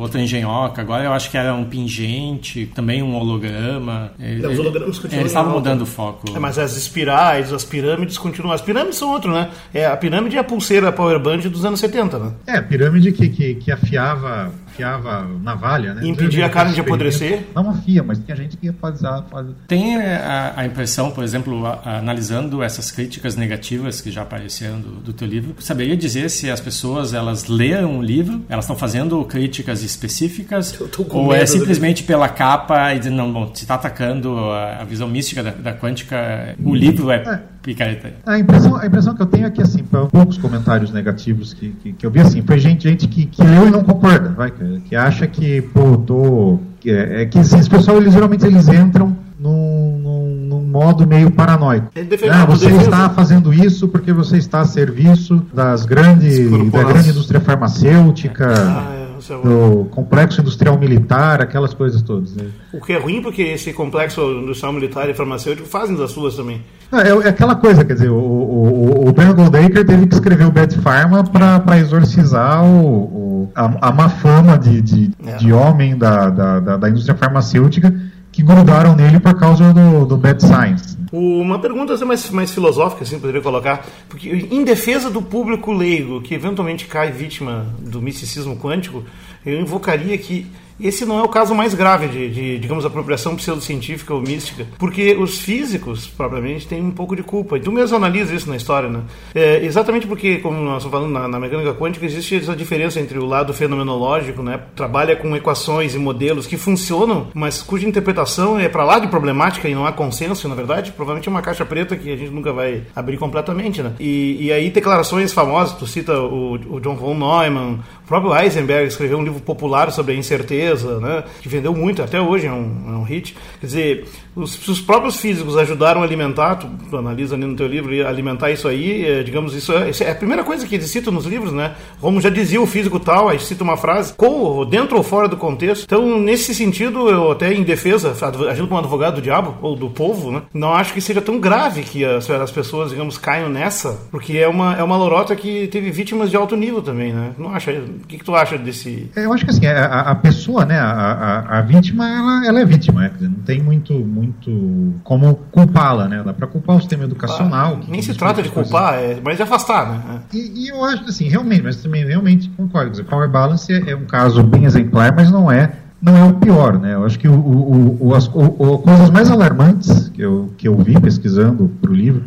outra 0.00 0.20
engenhoca. 0.20 0.80
Agora 0.80 1.04
eu 1.04 1.12
acho 1.12 1.30
que 1.30 1.36
era 1.36 1.54
um 1.54 1.64
pingente, 1.64 2.66
também 2.74 3.02
um 3.02 3.14
holograma. 3.14 4.12
Os 4.18 4.58
hologramas 4.58 4.98
continuam. 4.98 5.20
Eles 5.20 5.32
estavam 5.32 5.52
mudando 5.52 5.82
o 5.82 5.86
foco. 5.86 6.34
É, 6.34 6.38
mas 6.38 6.58
as 6.58 6.76
espirais, 6.76 7.52
as 7.52 7.64
pirâmides 7.64 8.18
continuam. 8.18 8.52
As 8.52 8.60
pirâmides 8.60 8.98
são 8.98 9.10
outro, 9.10 9.32
né? 9.32 9.50
É, 9.72 9.86
a 9.86 9.96
pirâmide 9.96 10.36
é 10.36 10.40
a 10.40 10.44
pulseira 10.44 10.92
Power 10.92 11.18
Band 11.18 11.38
dos 11.38 11.64
anos 11.64 11.80
70, 11.80 12.18
né? 12.18 12.32
É, 12.46 12.56
a 12.56 12.62
pirâmide 12.62 13.12
que, 13.12 13.28
que, 13.28 13.54
que 13.56 13.72
afiava 13.72 14.52
fiava 14.72 15.26
navalha, 15.42 15.94
né? 15.94 16.06
Impedia 16.06 16.46
a 16.46 16.48
carne 16.50 16.74
de 16.74 16.80
apodrecer? 16.80 17.44
Não 17.54 17.70
afia, 17.70 18.02
mas 18.02 18.18
tem 18.18 18.34
gente 18.36 18.56
que 18.56 18.66
ia 18.66 18.72
fazer. 18.72 19.08
fazer. 19.30 19.52
Tem 19.68 19.96
é, 19.96 20.16
a, 20.16 20.52
a, 20.56 20.66
impressão, 20.66 21.10
por 21.10 21.24
exemplo, 21.24 21.66
a, 21.66 21.80
a, 21.84 21.98
analisando 21.98 22.62
essas 22.62 22.90
críticas 22.90 23.36
negativas 23.36 24.00
que 24.00 24.10
já 24.10 24.22
apareceram 24.22 24.80
do, 24.80 24.90
do 24.96 25.12
teu 25.12 25.26
livro, 25.26 25.54
saberia 25.60 25.96
dizer 25.96 26.28
se 26.30 26.50
as 26.50 26.60
pessoas 26.60 27.14
elas 27.14 27.46
leram 27.46 27.98
o 27.98 28.02
livro, 28.02 28.44
elas 28.48 28.64
estão 28.64 28.76
fazendo 28.76 29.22
críticas 29.24 29.82
específicas, 29.82 30.78
ou 31.10 31.34
é 31.34 31.44
simplesmente 31.46 32.02
pela 32.02 32.28
capa 32.28 32.94
e 32.94 32.98
dizendo, 32.98 33.16
não, 33.16 33.32
bom, 33.32 33.54
se 33.54 33.64
está 33.64 33.74
atacando 33.74 34.38
a, 34.50 34.84
visão 34.84 35.08
mística 35.08 35.42
da, 35.42 35.50
da, 35.50 35.74
quântica, 35.74 36.54
o 36.62 36.74
livro 36.74 37.10
é, 37.10 37.16
é 37.16 37.42
picareta? 37.62 38.12
A 38.26 38.38
impressão, 38.38 38.76
a 38.76 38.86
impressão 38.86 39.14
que 39.14 39.22
eu 39.22 39.26
tenho 39.26 39.46
é 39.46 39.50
que, 39.50 39.62
assim, 39.62 39.82
poucos 40.10 40.36
comentários 40.36 40.90
negativos 40.92 41.54
que, 41.54 41.70
que, 41.70 41.92
que, 41.92 42.06
eu 42.06 42.10
vi, 42.10 42.20
assim, 42.20 42.42
foi 42.42 42.58
gente, 42.58 42.88
gente 42.88 43.06
que, 43.06 43.26
que 43.26 43.42
leu 43.42 43.68
e 43.68 43.70
não 43.70 43.82
concorda, 43.82 44.30
vai, 44.30 44.50
que, 44.50 44.80
que 44.80 44.96
acha 44.96 45.26
que, 45.26 45.62
pô, 45.62 45.96
tô... 45.96 46.58
Que, 46.80 46.90
é, 46.90 47.22
é 47.22 47.26
que 47.26 47.38
assim, 47.38 47.58
esse 47.58 47.70
pessoal, 47.70 47.98
eles, 47.98 48.12
geralmente, 48.12 48.44
eles 48.44 48.66
entram 48.68 49.16
num, 49.38 49.98
num, 49.98 50.34
num 50.48 50.66
modo 50.66 51.06
meio 51.06 51.30
paranoico. 51.30 51.88
Ah, 52.30 52.44
você 52.44 52.70
está 52.70 53.08
fazendo 53.10 53.54
isso 53.54 53.86
porque 53.88 54.12
você 54.12 54.36
está 54.36 54.60
a 54.60 54.64
serviço 54.64 55.46
das 55.54 55.84
grandes, 55.84 56.50
da 56.70 56.82
grande 56.82 57.10
indústria 57.10 57.40
farmacêutica... 57.40 58.52
Ah, 58.56 58.96
é 58.98 59.01
do 59.28 59.84
complexo 59.90 60.40
industrial 60.40 60.78
militar, 60.78 61.40
aquelas 61.40 61.72
coisas 61.74 62.02
todas. 62.02 62.34
Né? 62.34 62.46
O 62.72 62.80
que 62.80 62.92
é 62.92 62.98
ruim 62.98 63.22
porque 63.22 63.42
esse 63.42 63.72
complexo 63.72 64.20
industrial 64.20 64.72
militar 64.72 65.08
e 65.08 65.14
farmacêutico 65.14 65.68
fazem 65.68 65.96
das 65.96 66.10
suas 66.10 66.36
também. 66.36 66.62
é, 66.92 67.08
é, 67.08 67.28
aquela 67.28 67.54
coisa, 67.54 67.84
quer 67.84 67.94
dizer, 67.94 68.10
o, 68.10 68.16
o, 68.16 69.08
o 69.08 69.12
Ben 69.12 69.32
Goldacre 69.32 69.84
teve 69.84 70.06
que 70.06 70.14
escrever 70.14 70.46
o 70.46 70.50
Bad 70.50 70.76
Pharma 70.78 71.24
para 71.24 71.78
exorcizar 71.78 72.64
o, 72.64 72.86
o, 72.86 73.52
a, 73.54 73.88
a 73.88 73.92
má 73.92 74.08
fama 74.08 74.58
de, 74.58 74.80
de, 74.80 75.10
é. 75.26 75.36
de 75.36 75.52
homem 75.52 75.96
da, 75.96 76.30
da, 76.30 76.60
da, 76.60 76.76
da 76.76 76.88
indústria 76.88 77.16
farmacêutica 77.16 77.94
que 78.30 78.42
grudaram 78.42 78.96
nele 78.96 79.20
por 79.20 79.34
causa 79.34 79.72
do, 79.72 80.06
do 80.06 80.16
Bad 80.16 80.42
Science. 80.42 80.91
Uma 81.12 81.58
pergunta 81.58 81.92
assim, 81.92 82.06
mais, 82.06 82.30
mais 82.30 82.52
filosófica, 82.52 83.02
assim, 83.02 83.20
poderia 83.20 83.42
colocar, 83.42 83.86
porque 84.08 84.30
em 84.30 84.64
defesa 84.64 85.10
do 85.10 85.20
público 85.20 85.70
leigo 85.70 86.22
que 86.22 86.34
eventualmente 86.34 86.86
cai 86.86 87.12
vítima 87.12 87.66
do 87.78 88.00
misticismo 88.00 88.56
quântico, 88.56 89.04
eu 89.44 89.60
invocaria 89.60 90.16
que 90.16 90.46
esse 90.80 91.04
não 91.04 91.18
é 91.18 91.22
o 91.22 91.28
caso 91.28 91.54
mais 91.54 91.74
grave 91.74 92.08
de, 92.08 92.30
de, 92.30 92.58
digamos, 92.58 92.84
apropriação 92.84 93.36
pseudocientífica 93.36 94.14
ou 94.14 94.20
mística, 94.20 94.66
porque 94.78 95.14
os 95.14 95.38
físicos, 95.38 96.06
propriamente, 96.06 96.66
têm 96.66 96.82
um 96.82 96.90
pouco 96.90 97.16
de 97.16 97.22
culpa. 97.22 97.56
E 97.56 97.60
tu 97.60 97.72
mesmo 97.72 97.96
analisa 97.96 98.34
isso 98.34 98.48
na 98.48 98.56
história, 98.56 98.88
né? 98.88 99.00
É, 99.34 99.64
exatamente 99.64 100.06
porque, 100.06 100.38
como 100.38 100.58
nós 100.58 100.78
estamos 100.78 100.92
falando 100.92 101.12
na, 101.12 101.28
na, 101.28 101.40
mecânica 101.40 101.74
quântica, 101.74 102.06
existe 102.06 102.36
essa 102.36 102.54
diferença 102.54 103.00
entre 103.00 103.18
o 103.18 103.24
lado 103.24 103.52
fenomenológico, 103.52 104.42
né? 104.42 104.60
Trabalha 104.74 105.16
com 105.16 105.34
equações 105.36 105.94
e 105.94 105.98
modelos 105.98 106.46
que 106.46 106.56
funcionam, 106.56 107.28
mas 107.34 107.62
cuja 107.62 107.88
interpretação 107.88 108.58
é 108.58 108.68
para 108.68 108.84
lá 108.84 108.98
de 108.98 109.08
problemática 109.08 109.68
e 109.68 109.74
não 109.74 109.86
há 109.86 109.92
consenso, 109.92 110.48
na 110.48 110.54
verdade. 110.54 110.92
Provavelmente 110.92 111.28
é 111.28 111.30
uma 111.30 111.42
caixa 111.42 111.64
preta 111.64 111.96
que 111.96 112.12
a 112.12 112.16
gente 112.16 112.30
nunca 112.30 112.52
vai 112.52 112.82
abrir 112.94 113.16
completamente, 113.16 113.82
né? 113.82 113.92
E, 113.98 114.46
e 114.46 114.52
aí 114.52 114.70
declarações 114.70 115.32
famosas, 115.32 115.76
tu 115.76 115.86
cita 115.86 116.18
o, 116.20 116.54
o 116.54 116.80
John 116.80 116.96
von 116.96 117.14
Neumann, 117.14 117.80
o 118.04 118.06
próprio 118.06 118.34
Heisenberg 118.36 118.88
escreveu 118.88 119.18
um 119.18 119.24
livro 119.24 119.40
popular 119.40 119.90
sobre 119.90 120.14
a 120.14 120.16
incerteza, 120.16 120.61
né, 120.70 121.24
que 121.40 121.48
vendeu 121.48 121.74
muito, 121.74 122.02
até 122.02 122.20
hoje 122.20 122.46
é 122.46 122.52
um, 122.52 122.84
é 122.88 122.92
um 122.92 123.02
hit. 123.02 123.36
Quer 123.60 123.66
dizer, 123.66 124.04
os, 124.34 124.66
os, 124.66 124.80
próprios 124.80 125.16
físicos 125.16 125.56
ajudaram 125.56 126.00
a 126.00 126.04
alimentar, 126.04 126.56
tu, 126.56 126.68
tu 126.88 126.96
analisa 126.96 127.34
ali 127.34 127.44
no 127.44 127.54
teu 127.54 127.66
livro, 127.66 128.06
alimentar 128.06 128.50
isso 128.50 128.66
aí, 128.66 129.04
é, 129.04 129.22
digamos, 129.22 129.54
isso 129.54 129.72
é, 129.72 129.90
é, 130.00 130.10
a 130.10 130.14
primeira 130.14 130.42
coisa 130.42 130.66
que 130.66 130.74
eles 130.74 130.90
citam 130.90 131.12
nos 131.12 131.26
livros, 131.26 131.52
né? 131.52 131.74
Como 132.00 132.20
já 132.20 132.30
dizia 132.30 132.60
o 132.60 132.66
físico 132.66 132.98
tal, 132.98 133.28
aí 133.28 133.38
cita 133.38 133.62
uma 133.62 133.76
frase, 133.76 134.14
com, 134.14 134.64
dentro 134.64 134.96
ou 134.96 135.02
fora 135.02 135.28
do 135.28 135.36
contexto. 135.36 135.84
Então, 135.84 136.18
nesse 136.18 136.54
sentido, 136.54 137.08
eu 137.08 137.32
até 137.32 137.52
em 137.52 137.62
defesa, 137.62 138.14
agindo 138.48 138.68
como 138.68 138.80
advogado 138.80 139.16
do 139.16 139.22
diabo, 139.22 139.56
ou 139.60 139.76
do 139.76 139.90
povo, 139.90 140.30
né? 140.30 140.42
Não 140.52 140.72
acho 140.72 140.94
que 140.94 141.00
seja 141.00 141.20
tão 141.20 141.38
grave 141.38 141.82
que 141.82 142.04
as, 142.04 142.28
as 142.30 142.50
pessoas, 142.50 142.90
digamos, 142.90 143.18
caiam 143.18 143.48
nessa, 143.48 143.98
porque 144.10 144.38
é 144.38 144.48
uma, 144.48 144.76
é 144.76 144.82
uma 144.82 144.96
lorota 144.96 145.36
que 145.36 145.68
teve 145.68 145.90
vítimas 145.90 146.30
de 146.30 146.36
alto 146.36 146.56
nível 146.56 146.82
também, 146.82 147.12
né? 147.12 147.32
Não 147.38 147.54
acha? 147.54 147.70
O 147.72 148.06
que, 148.06 148.18
que 148.18 148.24
tu 148.24 148.34
acha 148.34 148.56
desse... 148.56 149.10
Eu 149.14 149.32
acho 149.32 149.44
que 149.44 149.50
assim, 149.50 149.66
a, 149.66 150.10
a 150.10 150.14
pessoa, 150.14 150.51
né, 150.60 150.78
a, 150.78 150.90
a, 150.90 151.58
a 151.58 151.60
vítima, 151.62 152.08
ela, 152.08 152.46
ela, 152.46 152.60
é 152.60 152.64
vítima, 152.64 153.02
né? 153.02 153.12
não 153.20 153.42
tem 153.44 153.62
muito 153.62 153.94
muito 153.94 154.94
como 155.02 155.34
culpá-la, 155.50 156.08
né? 156.08 156.22
Dá 156.24 156.32
para 156.32 156.46
culpar 156.46 156.76
o 156.76 156.80
sistema 156.80 157.04
educacional. 157.04 157.80
Ah, 157.80 157.84
nem 157.88 158.02
se 158.02 158.14
trata 158.14 158.42
de 158.42 158.48
culpar, 158.48 158.94
é, 158.94 159.18
mas 159.24 159.36
de 159.36 159.42
afastar, 159.42 159.88
né? 159.88 160.20
E, 160.32 160.64
e, 160.64 160.68
eu 160.68 160.84
acho 160.84 161.04
assim, 161.04 161.28
realmente, 161.28 161.62
mas 161.62 161.76
também 161.76 162.04
realmente 162.04 162.48
concordo. 162.50 162.90
Dizer, 162.90 163.04
Power 163.04 163.28
Balance 163.28 163.72
é, 163.72 163.90
é 163.90 163.96
um 163.96 164.04
caso 164.04 164.42
bem 164.42 164.64
exemplar, 164.64 165.14
mas 165.14 165.30
não 165.30 165.50
é 165.50 165.72
não 166.02 166.16
é 166.16 166.24
o 166.24 166.34
pior, 166.34 166.78
né? 166.80 166.94
Eu 166.94 167.04
acho 167.04 167.18
que 167.18 167.28
o, 167.28 167.34
o, 167.34 168.08
o, 168.08 168.14
as 168.14 168.26
o, 168.26 168.78
coisas 168.78 169.08
mais 169.10 169.30
alarmantes 169.30 170.08
que 170.08 170.20
eu, 170.20 170.52
que 170.58 170.66
eu 170.66 170.76
vi 170.76 171.00
pesquisando 171.00 171.70
para 171.80 171.90
o 171.90 171.94
livro 171.94 172.24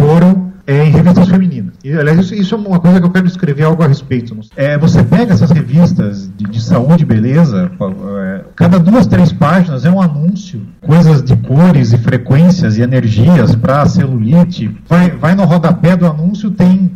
foram 0.00 0.47
é, 0.68 0.84
em 0.84 0.90
revistas 0.90 1.26
femininas. 1.28 1.72
E, 1.82 1.94
aliás, 1.94 2.18
isso, 2.18 2.34
isso, 2.34 2.54
é 2.54 2.58
uma 2.58 2.78
coisa 2.78 3.00
que 3.00 3.06
eu 3.06 3.10
quero 3.10 3.26
escrever 3.26 3.62
algo 3.62 3.82
a 3.82 3.86
respeito. 3.86 4.38
É, 4.54 4.76
você 4.76 5.02
pega 5.02 5.32
essas 5.32 5.50
revistas 5.50 6.30
de, 6.36 6.44
de 6.44 6.62
saúde 6.62 7.04
e 7.04 7.06
beleza, 7.06 7.72
é, 8.20 8.44
cada 8.54 8.78
duas, 8.78 9.06
três 9.06 9.32
páginas 9.32 9.86
é 9.86 9.90
um 9.90 10.00
anúncio, 10.00 10.60
coisas 10.82 11.22
de 11.22 11.34
cores 11.36 11.94
e 11.94 11.98
frequências 11.98 12.76
e 12.76 12.82
energias 12.82 13.54
para 13.54 13.86
celulite. 13.86 14.70
Vai, 14.86 15.10
vai 15.10 15.34
no 15.34 15.44
rodapé 15.44 15.96
do 15.96 16.06
anúncio, 16.06 16.50
tem 16.50 16.90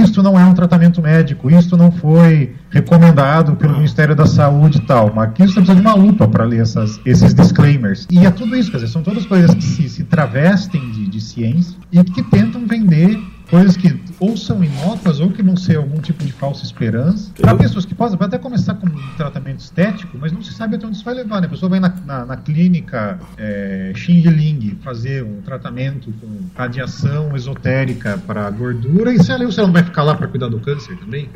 Isto 0.00 0.22
não 0.22 0.38
é 0.38 0.44
um 0.44 0.54
tratamento 0.54 1.00
médico, 1.00 1.50
isto 1.50 1.76
não 1.76 1.92
foi 1.92 2.54
recomendado 2.68 3.54
pelo 3.54 3.74
Ministério 3.74 4.14
da 4.14 4.26
Saúde 4.26 4.78
e 4.78 4.80
tal. 4.80 5.12
Mas 5.14 5.28
aqui 5.28 5.46
você 5.46 5.54
precisa 5.54 5.74
de 5.74 5.80
uma 5.80 5.94
lupa 5.94 6.26
para 6.26 6.44
ler 6.44 6.62
essas, 6.62 7.00
esses 7.04 7.32
disclaimers. 7.32 8.06
E 8.10 8.26
é 8.26 8.30
tudo 8.30 8.56
isso, 8.56 8.70
quer 8.70 8.78
dizer, 8.78 8.90
são 8.90 9.02
todas 9.02 9.24
coisas 9.24 9.54
que 9.54 9.62
se, 9.62 9.88
se 9.88 10.04
travestem 10.04 10.90
de, 10.90 11.06
de 11.06 11.20
ciência 11.20 11.76
e 11.92 12.02
que 12.02 12.22
tentam 12.24 12.66
vender 12.66 13.18
coisas 13.52 13.76
que 13.76 13.94
ou 14.18 14.34
são 14.34 14.64
inócuas 14.64 15.20
ou 15.20 15.30
que 15.30 15.42
vão 15.42 15.54
ser 15.58 15.76
algum 15.76 16.00
tipo 16.00 16.24
de 16.24 16.32
falsa 16.32 16.64
esperança. 16.64 17.30
Há 17.42 17.54
pessoas 17.54 17.84
que 17.84 17.94
podem 17.94 18.16
até 18.18 18.38
começar 18.38 18.74
com 18.76 18.86
um 18.86 19.16
tratamento 19.18 19.58
estético, 19.58 20.16
mas 20.18 20.32
não 20.32 20.42
se 20.42 20.54
sabe 20.54 20.76
até 20.76 20.86
onde 20.86 20.96
isso 20.96 21.04
vai 21.04 21.12
levar. 21.12 21.38
Né? 21.38 21.48
A 21.48 21.50
pessoa 21.50 21.68
vai 21.68 21.78
na, 21.78 21.94
na, 22.06 22.24
na 22.24 22.36
clínica 22.38 23.20
é, 23.36 23.92
Xing 23.94 24.78
fazer 24.82 25.22
um 25.22 25.42
tratamento 25.42 26.10
com 26.18 26.28
radiação 26.56 27.36
esotérica 27.36 28.18
para 28.26 28.48
gordura 28.50 29.12
e 29.12 29.22
se 29.22 29.30
ela, 29.30 29.44
não 29.44 29.72
vai 29.72 29.82
ficar 29.82 30.02
lá 30.02 30.14
para 30.14 30.28
cuidar 30.28 30.48
do 30.48 30.58
câncer 30.58 30.96
também? 30.96 31.28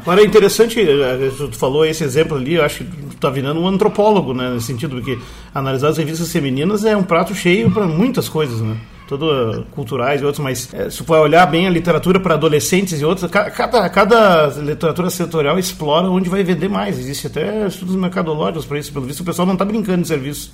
Agora 0.00 0.20
é 0.20 0.24
interessante, 0.24 0.78
é, 0.80 1.28
tu 1.28 1.56
falou 1.56 1.84
esse 1.84 2.04
exemplo 2.04 2.36
ali, 2.36 2.54
eu 2.54 2.64
acho 2.64 2.84
que 2.84 2.84
tu 2.84 3.14
está 3.16 3.30
virando 3.30 3.60
um 3.60 3.66
antropólogo, 3.66 4.32
né, 4.32 4.48
nesse 4.50 4.66
sentido, 4.66 4.94
porque 4.94 5.18
analisar 5.52 5.88
as 5.88 5.98
revistas 5.98 6.30
femininas 6.30 6.84
é 6.84 6.96
um 6.96 7.02
prato 7.02 7.34
cheio 7.34 7.68
para 7.72 7.84
muitas 7.84 8.28
coisas, 8.28 8.60
né? 8.60 8.76
Todo 9.08 9.66
culturais 9.70 10.20
e 10.20 10.24
outros, 10.24 10.42
mas 10.42 10.72
é, 10.72 10.90
se 10.90 11.02
for 11.02 11.18
olhar 11.18 11.46
bem 11.46 11.66
a 11.66 11.70
literatura 11.70 12.18
para 12.18 12.34
adolescentes 12.34 13.00
e 13.00 13.04
outros, 13.04 13.30
cada, 13.30 13.88
cada 13.88 14.46
literatura 14.60 15.10
setorial 15.10 15.58
explora 15.58 16.08
onde 16.08 16.28
vai 16.28 16.42
vender 16.42 16.68
mais. 16.68 16.98
Existe 16.98 17.26
até 17.26 17.66
estudos 17.66 17.94
mercadológicos 17.96 18.66
para 18.66 18.78
isso, 18.78 18.92
pelo 18.92 19.06
visto 19.06 19.20
o 19.20 19.24
pessoal 19.24 19.46
não 19.46 19.54
está 19.54 19.64
brincando 19.64 20.02
de 20.02 20.08
serviço. 20.08 20.52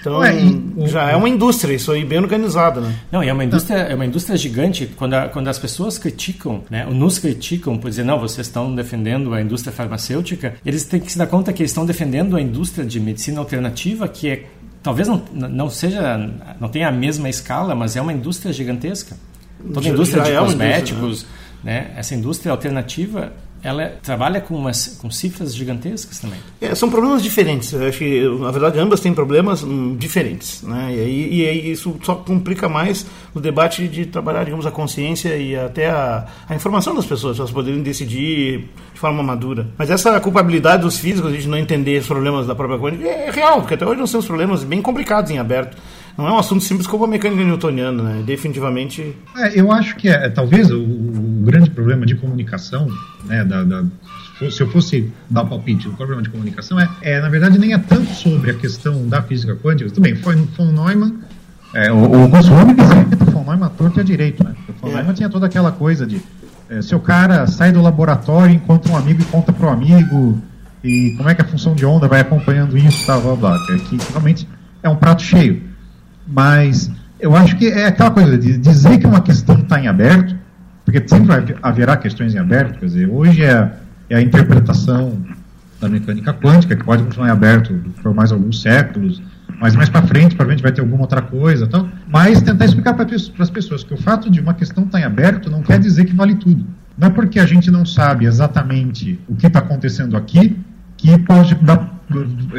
Então, 0.00 0.18
Ué, 0.18 0.40
e, 0.40 0.88
já 0.88 1.10
é 1.10 1.16
uma 1.16 1.28
indústria, 1.28 1.74
isso 1.74 1.90
aí 1.90 2.04
bem 2.04 2.18
organizada, 2.18 2.80
né? 2.80 2.94
Não, 3.10 3.22
e 3.22 3.28
é 3.28 3.32
uma 3.32 3.44
indústria, 3.44 3.78
é 3.78 3.94
uma 3.94 4.06
indústria 4.06 4.36
gigante. 4.36 4.86
Quando, 4.96 5.14
a, 5.14 5.28
quando 5.28 5.48
as 5.48 5.58
pessoas 5.58 5.98
criticam, 5.98 6.62
né, 6.70 6.86
ou 6.86 6.94
nos 6.94 7.18
criticam 7.18 7.76
por 7.76 7.90
dizer, 7.90 8.04
não, 8.04 8.18
vocês 8.18 8.46
estão 8.46 8.74
defendendo 8.74 9.34
a 9.34 9.42
indústria 9.42 9.72
farmacêutica, 9.72 10.54
eles 10.64 10.84
têm 10.84 11.00
que 11.00 11.10
se 11.10 11.18
dar 11.18 11.26
conta 11.26 11.52
que 11.52 11.62
eles 11.62 11.70
estão 11.70 11.84
defendendo 11.84 12.36
a 12.36 12.40
indústria 12.40 12.86
de 12.86 13.00
medicina 13.00 13.40
alternativa, 13.40 14.06
que 14.06 14.28
é 14.28 14.44
talvez 14.82 15.08
não, 15.08 15.22
não 15.32 15.70
seja, 15.70 16.16
não 16.60 16.68
tenha 16.68 16.88
a 16.88 16.92
mesma 16.92 17.28
escala, 17.28 17.74
mas 17.74 17.96
é 17.96 18.00
uma 18.00 18.12
indústria 18.12 18.52
gigantesca. 18.52 19.16
Toda 19.74 19.86
a 19.86 19.90
indústria 19.90 20.22
de 20.22 20.32
é 20.32 20.38
cosméticos, 20.38 21.26
né? 21.64 21.80
né? 21.80 21.94
Essa 21.96 22.14
indústria 22.14 22.52
alternativa 22.52 23.32
ela 23.62 23.82
é, 23.82 23.88
trabalha 24.02 24.40
com, 24.40 24.54
umas, 24.54 24.98
com 25.00 25.10
cifras 25.10 25.54
gigantescas 25.54 26.18
também. 26.18 26.38
É, 26.60 26.74
são 26.74 26.90
problemas 26.90 27.22
diferentes. 27.22 27.72
Eu 27.72 27.86
acho 27.86 27.98
que, 27.98 28.28
na 28.38 28.50
verdade, 28.50 28.78
ambas 28.78 29.00
têm 29.00 29.12
problemas 29.12 29.62
hum, 29.62 29.96
diferentes. 29.96 30.62
Né? 30.62 30.94
E, 30.94 31.00
aí, 31.00 31.34
e 31.34 31.48
aí 31.48 31.70
isso 31.72 31.96
só 32.02 32.14
complica 32.14 32.68
mais 32.68 33.06
o 33.34 33.40
debate 33.40 33.88
de 33.88 34.06
trabalhar, 34.06 34.44
digamos, 34.44 34.66
a 34.66 34.70
consciência 34.70 35.36
e 35.36 35.56
até 35.56 35.90
a, 35.90 36.26
a 36.48 36.54
informação 36.54 36.94
das 36.94 37.06
pessoas, 37.06 37.36
para 37.36 37.44
elas 37.44 37.52
poderem 37.52 37.82
decidir 37.82 38.68
de 38.94 39.00
forma 39.00 39.22
madura. 39.22 39.68
Mas 39.76 39.90
essa 39.90 40.18
culpabilidade 40.20 40.82
dos 40.82 40.98
físicos, 40.98 41.30
a 41.30 41.34
gente 41.34 41.48
não 41.48 41.58
entender 41.58 42.00
os 42.00 42.06
problemas 42.06 42.46
da 42.46 42.54
própria 42.54 42.78
quântica, 42.78 43.08
é 43.08 43.30
real, 43.30 43.60
porque 43.60 43.74
até 43.74 43.86
hoje 43.86 44.00
nós 44.00 44.10
temos 44.10 44.26
problemas 44.26 44.64
bem 44.64 44.80
complicados 44.80 45.30
em 45.30 45.38
aberto. 45.38 45.76
Não 46.18 46.26
é 46.26 46.32
um 46.32 46.38
assunto 46.38 46.64
simples 46.64 46.84
como 46.88 47.04
a 47.04 47.06
mecânica 47.06 47.44
newtoniana, 47.44 48.02
né? 48.02 48.22
Definitivamente. 48.26 49.14
É, 49.36 49.60
eu 49.60 49.70
acho 49.70 49.94
que 49.94 50.08
é, 50.08 50.28
talvez 50.28 50.68
o, 50.68 50.80
o, 50.80 51.17
grande 51.50 51.70
problema 51.70 52.06
de 52.06 52.14
comunicação, 52.14 52.88
né, 53.24 53.44
da, 53.44 53.64
da 53.64 53.84
se 54.50 54.60
eu 54.60 54.70
fosse 54.70 55.12
dar 55.28 55.42
um 55.42 55.48
palpite, 55.48 55.88
o 55.88 55.92
problema 55.94 56.22
de 56.22 56.30
comunicação 56.30 56.78
é, 56.78 56.88
é, 57.02 57.20
na 57.20 57.28
verdade, 57.28 57.58
nem 57.58 57.72
é 57.72 57.78
tanto 57.78 58.14
sobre 58.14 58.52
a 58.52 58.54
questão 58.54 59.08
da 59.08 59.20
física 59.20 59.56
quântica. 59.56 59.90
Também, 59.90 60.14
foi 60.14 60.36
von 60.36 60.66
Neumann, 60.66 61.18
é, 61.74 61.90
o, 61.90 62.24
o 62.24 62.28
Goswami 62.28 62.72
o 62.72 63.30
von 63.32 63.42
Neumann 63.42 63.70
torto 63.70 63.98
é 63.98 64.04
direito, 64.04 64.44
né? 64.44 64.54
O 64.68 64.72
von 64.74 64.88
é. 64.90 64.94
Neumann 64.94 65.14
tinha 65.14 65.28
toda 65.28 65.46
aquela 65.46 65.72
coisa 65.72 66.06
de 66.06 66.22
é, 66.70 66.82
se 66.82 66.94
o 66.94 67.00
cara 67.00 67.46
sai 67.46 67.72
do 67.72 67.82
laboratório, 67.82 68.54
encontra 68.54 68.92
um 68.92 68.96
amigo 68.96 69.22
e 69.22 69.24
conta 69.24 69.52
para 69.52 69.66
o 69.66 69.70
amigo, 69.70 70.40
e 70.84 71.14
como 71.16 71.28
é 71.28 71.34
que 71.34 71.42
a 71.42 71.44
função 71.44 71.74
de 71.74 71.84
onda 71.84 72.06
vai 72.06 72.20
acompanhando 72.20 72.76
isso, 72.76 73.06
tal, 73.06 73.20
blá, 73.20 73.34
blá, 73.34 73.66
que, 73.66 73.78
que 73.96 74.12
realmente 74.12 74.46
é 74.82 74.88
um 74.88 74.96
prato 74.96 75.22
cheio. 75.22 75.62
Mas 76.26 76.90
eu 77.18 77.34
acho 77.34 77.56
que 77.56 77.68
é 77.68 77.86
aquela 77.86 78.10
coisa 78.10 78.36
de 78.38 78.56
dizer 78.58 78.98
que 78.98 79.06
uma 79.06 79.20
questão 79.20 79.58
está 79.58 79.80
em 79.80 79.88
aberto, 79.88 80.36
porque 80.88 81.06
sempre 81.06 81.54
haverá 81.62 81.98
questões 81.98 82.34
em 82.34 82.38
aberto, 82.38 82.78
quer 82.78 82.86
dizer, 82.86 83.10
hoje 83.10 83.44
é, 83.44 83.70
é 84.08 84.16
a 84.16 84.22
interpretação 84.22 85.18
da 85.78 85.86
mecânica 85.86 86.32
quântica, 86.32 86.74
que 86.74 86.82
pode 86.82 87.02
continuar 87.02 87.28
em 87.28 87.30
aberto 87.30 87.78
por 88.02 88.14
mais 88.14 88.32
alguns 88.32 88.62
séculos, 88.62 89.22
mas 89.60 89.76
mais 89.76 89.90
para 89.90 90.00
frente, 90.06 90.34
provavelmente 90.34 90.62
vai 90.62 90.72
ter 90.72 90.80
alguma 90.80 91.02
outra 91.02 91.20
coisa, 91.20 91.66
tal. 91.66 91.86
Mas 92.08 92.40
tentar 92.40 92.64
explicar 92.64 92.94
para 92.94 93.06
as 93.14 93.50
pessoas 93.50 93.84
que 93.84 93.92
o 93.92 93.98
fato 93.98 94.30
de 94.30 94.40
uma 94.40 94.54
questão 94.54 94.84
estar 94.84 94.98
tá 94.98 95.04
em 95.04 95.06
aberto 95.06 95.50
não 95.50 95.62
quer 95.62 95.78
dizer 95.78 96.06
que 96.06 96.14
vale 96.14 96.36
tudo. 96.36 96.64
Não 96.96 97.08
é 97.08 97.10
porque 97.10 97.38
a 97.38 97.44
gente 97.44 97.70
não 97.70 97.84
sabe 97.84 98.24
exatamente 98.24 99.20
o 99.28 99.36
que 99.36 99.46
está 99.46 99.58
acontecendo 99.58 100.16
aqui 100.16 100.58
que 100.96 101.18
pode 101.18 101.54
dar 101.56 101.98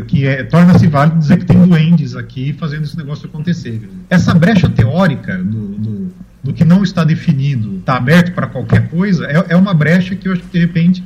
que 0.08 0.28
é, 0.28 0.44
torna-se 0.44 0.86
válido 0.88 1.18
dizer 1.18 1.38
que 1.38 1.46
tem 1.46 1.60
duendes 1.68 2.16
aqui 2.16 2.54
fazendo 2.54 2.84
esse 2.84 2.96
negócio 2.96 3.28
acontecer. 3.28 3.90
Essa 4.10 4.34
brecha 4.36 4.70
teórica 4.70 5.38
do, 5.38 5.70
do, 5.70 5.99
do 6.44 6.54
que 6.54 6.64
não 6.64 6.84
está 6.84 7.04
definido, 7.04 7.78
está 7.78 7.98
aberto 7.98 8.34
para 8.34 8.48
qualquer 8.48 8.90
coisa, 8.90 9.26
é, 9.26 9.54
é 9.54 9.56
uma 9.56 9.74
brecha 9.74 10.16
que 10.16 10.28
eu 10.28 10.34
acho 10.34 10.42
que 10.44 10.52
de 10.52 10.60
repente 10.60 11.04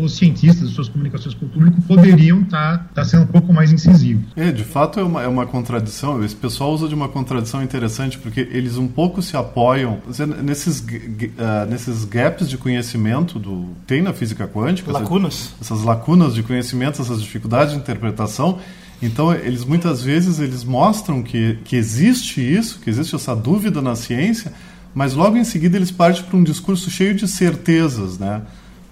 os 0.00 0.16
cientistas, 0.16 0.70
suas 0.70 0.88
comunicações 0.88 1.34
com 1.34 1.46
o 1.46 1.48
público 1.48 1.80
poderiam 1.82 2.42
estar 2.42 2.78
tá, 2.78 2.84
tá 2.94 3.04
sendo 3.04 3.24
um 3.24 3.26
pouco 3.26 3.52
mais 3.52 3.72
incisivos. 3.72 4.24
É, 4.36 4.52
de 4.52 4.64
fato 4.64 5.00
é 5.00 5.02
uma, 5.02 5.22
é 5.22 5.28
uma 5.28 5.46
contradição. 5.46 6.22
Esse 6.22 6.36
pessoal 6.36 6.72
usa 6.72 6.88
de 6.88 6.94
uma 6.94 7.08
contradição 7.08 7.62
interessante 7.62 8.18
porque 8.18 8.40
eles 8.52 8.76
um 8.76 8.86
pouco 8.86 9.22
se 9.22 9.36
apoiam 9.36 9.98
nesses, 10.42 10.80
uh, 10.80 11.68
nesses 11.68 12.04
gaps 12.04 12.48
de 12.48 12.58
conhecimento 12.58 13.38
do 13.38 13.68
tem 13.86 14.02
na 14.02 14.12
física 14.12 14.46
quântica. 14.46 14.92
Lacunas. 14.92 15.54
Essas, 15.60 15.72
essas 15.72 15.82
lacunas 15.82 16.34
de 16.34 16.42
conhecimento, 16.42 17.00
essas 17.00 17.22
dificuldades 17.22 17.72
de 17.72 17.78
interpretação. 17.78 18.58
Então, 19.04 19.34
eles 19.34 19.66
muitas 19.66 20.02
vezes 20.02 20.38
eles 20.38 20.64
mostram 20.64 21.22
que, 21.22 21.58
que 21.62 21.76
existe 21.76 22.40
isso, 22.40 22.78
que 22.80 22.88
existe 22.88 23.14
essa 23.14 23.36
dúvida 23.36 23.82
na 23.82 23.94
ciência, 23.94 24.50
mas 24.94 25.12
logo 25.12 25.36
em 25.36 25.44
seguida 25.44 25.76
eles 25.76 25.90
partem 25.90 26.22
para 26.22 26.38
um 26.38 26.42
discurso 26.42 26.90
cheio 26.90 27.14
de 27.14 27.28
certezas, 27.28 28.18
né? 28.18 28.40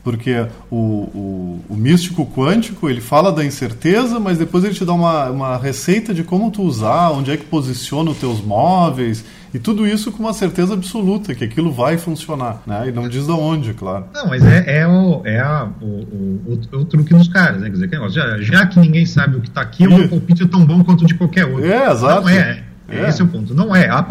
Porque 0.03 0.47
o, 0.71 0.77
o, 0.77 1.65
o, 1.69 1.77
místico 1.77 2.27
quântico 2.27 2.91
ele 2.91 3.01
fala 3.01 3.31
da 3.31 3.45
incerteza, 3.45 4.19
mas 4.19 4.37
depois 4.37 4.65
ele 4.65 4.75
te 4.75 4.85
dá 4.85 4.93
uma, 4.93 5.31
uma 5.31 5.57
receita 5.57 6.13
de 6.13 6.25
como 6.25 6.51
tu 6.51 6.63
usar, 6.63 7.11
onde 7.11 7.31
é 7.31 7.37
que 7.37 7.45
posiciona 7.45 8.11
os 8.11 8.19
teus 8.19 8.41
móveis 8.41 9.25
e 9.55 9.59
tudo 9.59 9.87
isso 9.87 10.11
com 10.11 10.23
uma 10.23 10.33
certeza 10.33 10.73
absoluta 10.73 11.35
que 11.35 11.45
aquilo 11.45 11.71
vai 11.71 11.99
funcionar, 11.99 12.63
né? 12.67 12.89
E 12.89 12.93
não 12.93 13.07
diz 13.07 13.27
de 13.27 13.33
onde, 13.33 13.75
claro. 13.75 14.07
Não, 14.15 14.27
mas 14.27 14.43
é, 14.45 14.79
é, 14.79 14.87
o, 14.87 15.21
é 15.25 15.39
a, 15.39 15.69
o, 15.81 15.87
o, 15.87 16.61
o, 16.73 16.85
truque 16.87 17.13
dos 17.13 17.29
caras, 17.29 17.61
né? 17.61 17.67
Quer 17.67 17.75
dizer, 17.75 17.89
que 17.89 18.09
já, 18.09 18.39
já 18.41 18.67
que 18.67 18.81
ninguém 18.81 19.05
sabe 19.05 19.37
o 19.37 19.41
que 19.41 19.49
está 19.49 19.61
aqui, 19.61 19.87
o 19.87 19.95
meu 19.95 20.09
palpite 20.09 20.45
é 20.45 20.47
tão 20.49 20.65
bom 20.65 20.83
quanto 20.83 21.05
o 21.05 21.07
de 21.07 21.15
qualquer 21.15 21.45
outro. 21.45 21.67
É, 21.67 21.91
exato. 21.91 22.23
Não 22.23 22.29
é, 22.31 22.65
é, 22.89 22.97
é. 22.97 23.09
esse 23.09 23.21
é 23.21 23.25
o 23.25 23.29
ponto. 23.29 23.55
Não 23.55 23.77
é. 23.77 23.91
Há, 23.91 24.07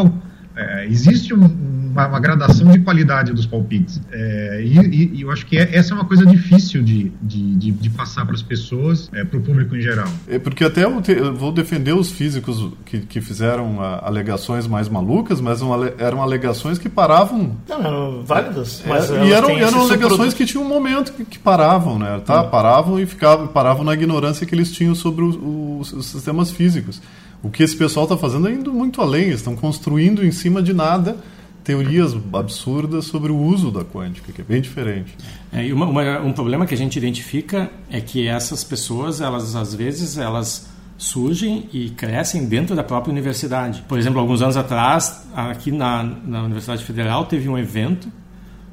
é 0.56 0.86
existe 0.86 1.34
um, 1.34 1.44
uma, 1.92 2.08
uma, 2.08 2.20
gradação 2.20 2.72
de 2.72 2.80
qualidade 2.80 3.34
dos 3.34 3.46
palpites. 3.46 4.02
É, 4.12 4.62
e, 4.64 5.14
e, 5.16 5.22
eu 5.22 5.32
acho 5.32 5.46
que 5.46 5.58
é, 5.58 5.76
essa 5.76 5.94
é 5.94 5.96
uma 5.96 6.06
coisa 6.06 6.26
difícil 6.26 6.82
de, 6.82 7.12
de, 7.22 7.56
de, 7.56 7.72
de 7.72 7.90
passar 7.90 8.26
para 8.26 8.36
as 8.36 8.42
pessoas, 8.42 9.10
é, 9.14 9.24
para 9.24 9.38
o 9.38 9.42
público 9.42 9.76
em 9.76 9.82
geral. 9.82 10.08
É 10.28 10.40
porque 10.40 10.64
até 10.64 10.84
eu, 10.86 11.02
te, 11.02 11.12
eu 11.12 11.34
vou 11.36 11.52
defender 11.52 11.94
os 11.94 12.12
físicos 12.12 12.74
que, 12.86 13.00
que 13.02 13.22
fizeram 13.22 13.82
a, 13.82 14.08
alegações 14.08 14.68
mais 14.68 14.88
malucas, 14.88 15.42
mas 15.42 15.60
eram 15.98 16.22
alegações 16.22 16.78
que 16.78 16.90
paravam. 16.90 17.58
Não, 17.68 17.80
eram 17.80 18.24
válidas. 18.24 18.82
É, 18.86 18.90
mas 18.90 19.10
e 19.10 19.32
eram, 19.32 19.50
eram 19.50 19.82
alegações 19.82 20.34
que 20.34 20.46
tinham 20.46 20.64
um 20.64 20.70
momento 20.70 21.14
que, 21.14 21.26
que 21.26 21.40
paravam, 21.40 22.00
né? 22.00 22.22
Tá? 22.26 22.42
Hum. 22.42 22.50
Paravam 22.50 23.00
e 23.00 23.06
ficavam, 23.06 23.48
paravam 23.48 23.84
na 23.84 23.94
ignorância 23.94 24.46
que 24.46 24.56
eles 24.56 24.72
tinham 24.72 24.96
sobre 24.96 25.24
os, 25.24 25.92
os 25.92 26.06
sistemas 26.06 26.52
físicos. 26.52 27.02
O 27.44 27.50
que 27.50 27.64
esse 27.64 27.76
pessoal 27.76 28.06
está 28.06 28.16
fazendo 28.16 28.48
é 28.48 28.52
indo 28.52 28.72
muito 28.72 29.02
além, 29.02 29.24
eles 29.24 29.38
estão 29.38 29.56
construindo 29.56 30.24
em 30.24 30.32
cima 30.32 30.62
de 30.62 30.74
nada 30.74 31.18
teorias 31.64 32.16
absurdas 32.34 33.06
sobre 33.06 33.32
o 33.32 33.38
uso 33.38 33.72
da 33.72 33.84
quântica, 33.84 34.32
que 34.32 34.42
é 34.42 34.44
bem 34.44 34.62
diferente. 34.62 35.16
É, 35.52 35.72
uma, 35.74 35.86
uma, 35.86 36.20
um 36.20 36.34
problema 36.34 36.66
que 36.66 36.74
a 36.74 36.78
gente 36.78 36.98
identifica 36.98 37.70
é 37.90 38.02
que 38.02 38.28
essas 38.28 38.64
pessoas, 38.64 39.22
elas 39.22 39.56
às 39.56 39.74
vezes, 39.74 40.18
elas 40.18 40.70
surgem 40.98 41.68
e 41.74 41.90
crescem 41.90 42.46
dentro 42.46 42.76
da 42.76 42.84
própria 42.84 43.12
universidade. 43.12 43.84
Por 43.88 43.98
exemplo, 43.98 44.20
alguns 44.20 44.42
anos 44.42 44.56
atrás, 44.56 45.28
aqui 45.36 45.72
na, 45.72 46.04
na 46.04 46.44
Universidade 46.44 46.84
Federal, 46.84 47.26
teve 47.26 47.50
um 47.50 47.58
evento 47.58 48.08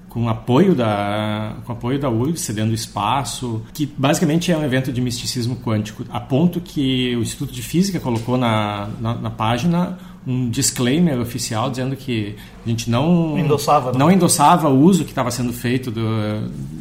com 0.08 0.28
apoio 0.28 0.74
da 0.74 1.56
com 1.64 1.72
apoio 1.72 1.98
da 1.98 2.08
URGS, 2.08 2.40
cedendo 2.40 2.72
espaço, 2.72 3.62
que 3.72 3.86
basicamente 3.86 4.50
é 4.50 4.56
um 4.56 4.64
evento 4.64 4.92
de 4.92 5.00
misticismo 5.00 5.56
quântico, 5.56 6.04
a 6.10 6.18
ponto 6.18 6.60
que 6.60 7.14
o 7.16 7.20
Instituto 7.20 7.52
de 7.52 7.62
Física 7.62 8.00
colocou 8.00 8.36
na, 8.36 8.88
na, 9.00 9.14
na 9.14 9.30
página 9.30 9.98
um 10.28 10.50
disclaimer 10.50 11.18
oficial 11.18 11.70
dizendo 11.70 11.96
que 11.96 12.36
a 12.64 12.68
gente 12.68 12.90
não 12.90 13.38
endossava, 13.38 13.92
não, 13.92 14.00
não 14.00 14.12
endossava 14.12 14.68
o 14.68 14.78
uso 14.78 15.02
que 15.02 15.10
estava 15.10 15.30
sendo 15.30 15.54
feito 15.54 15.90
do, 15.90 16.02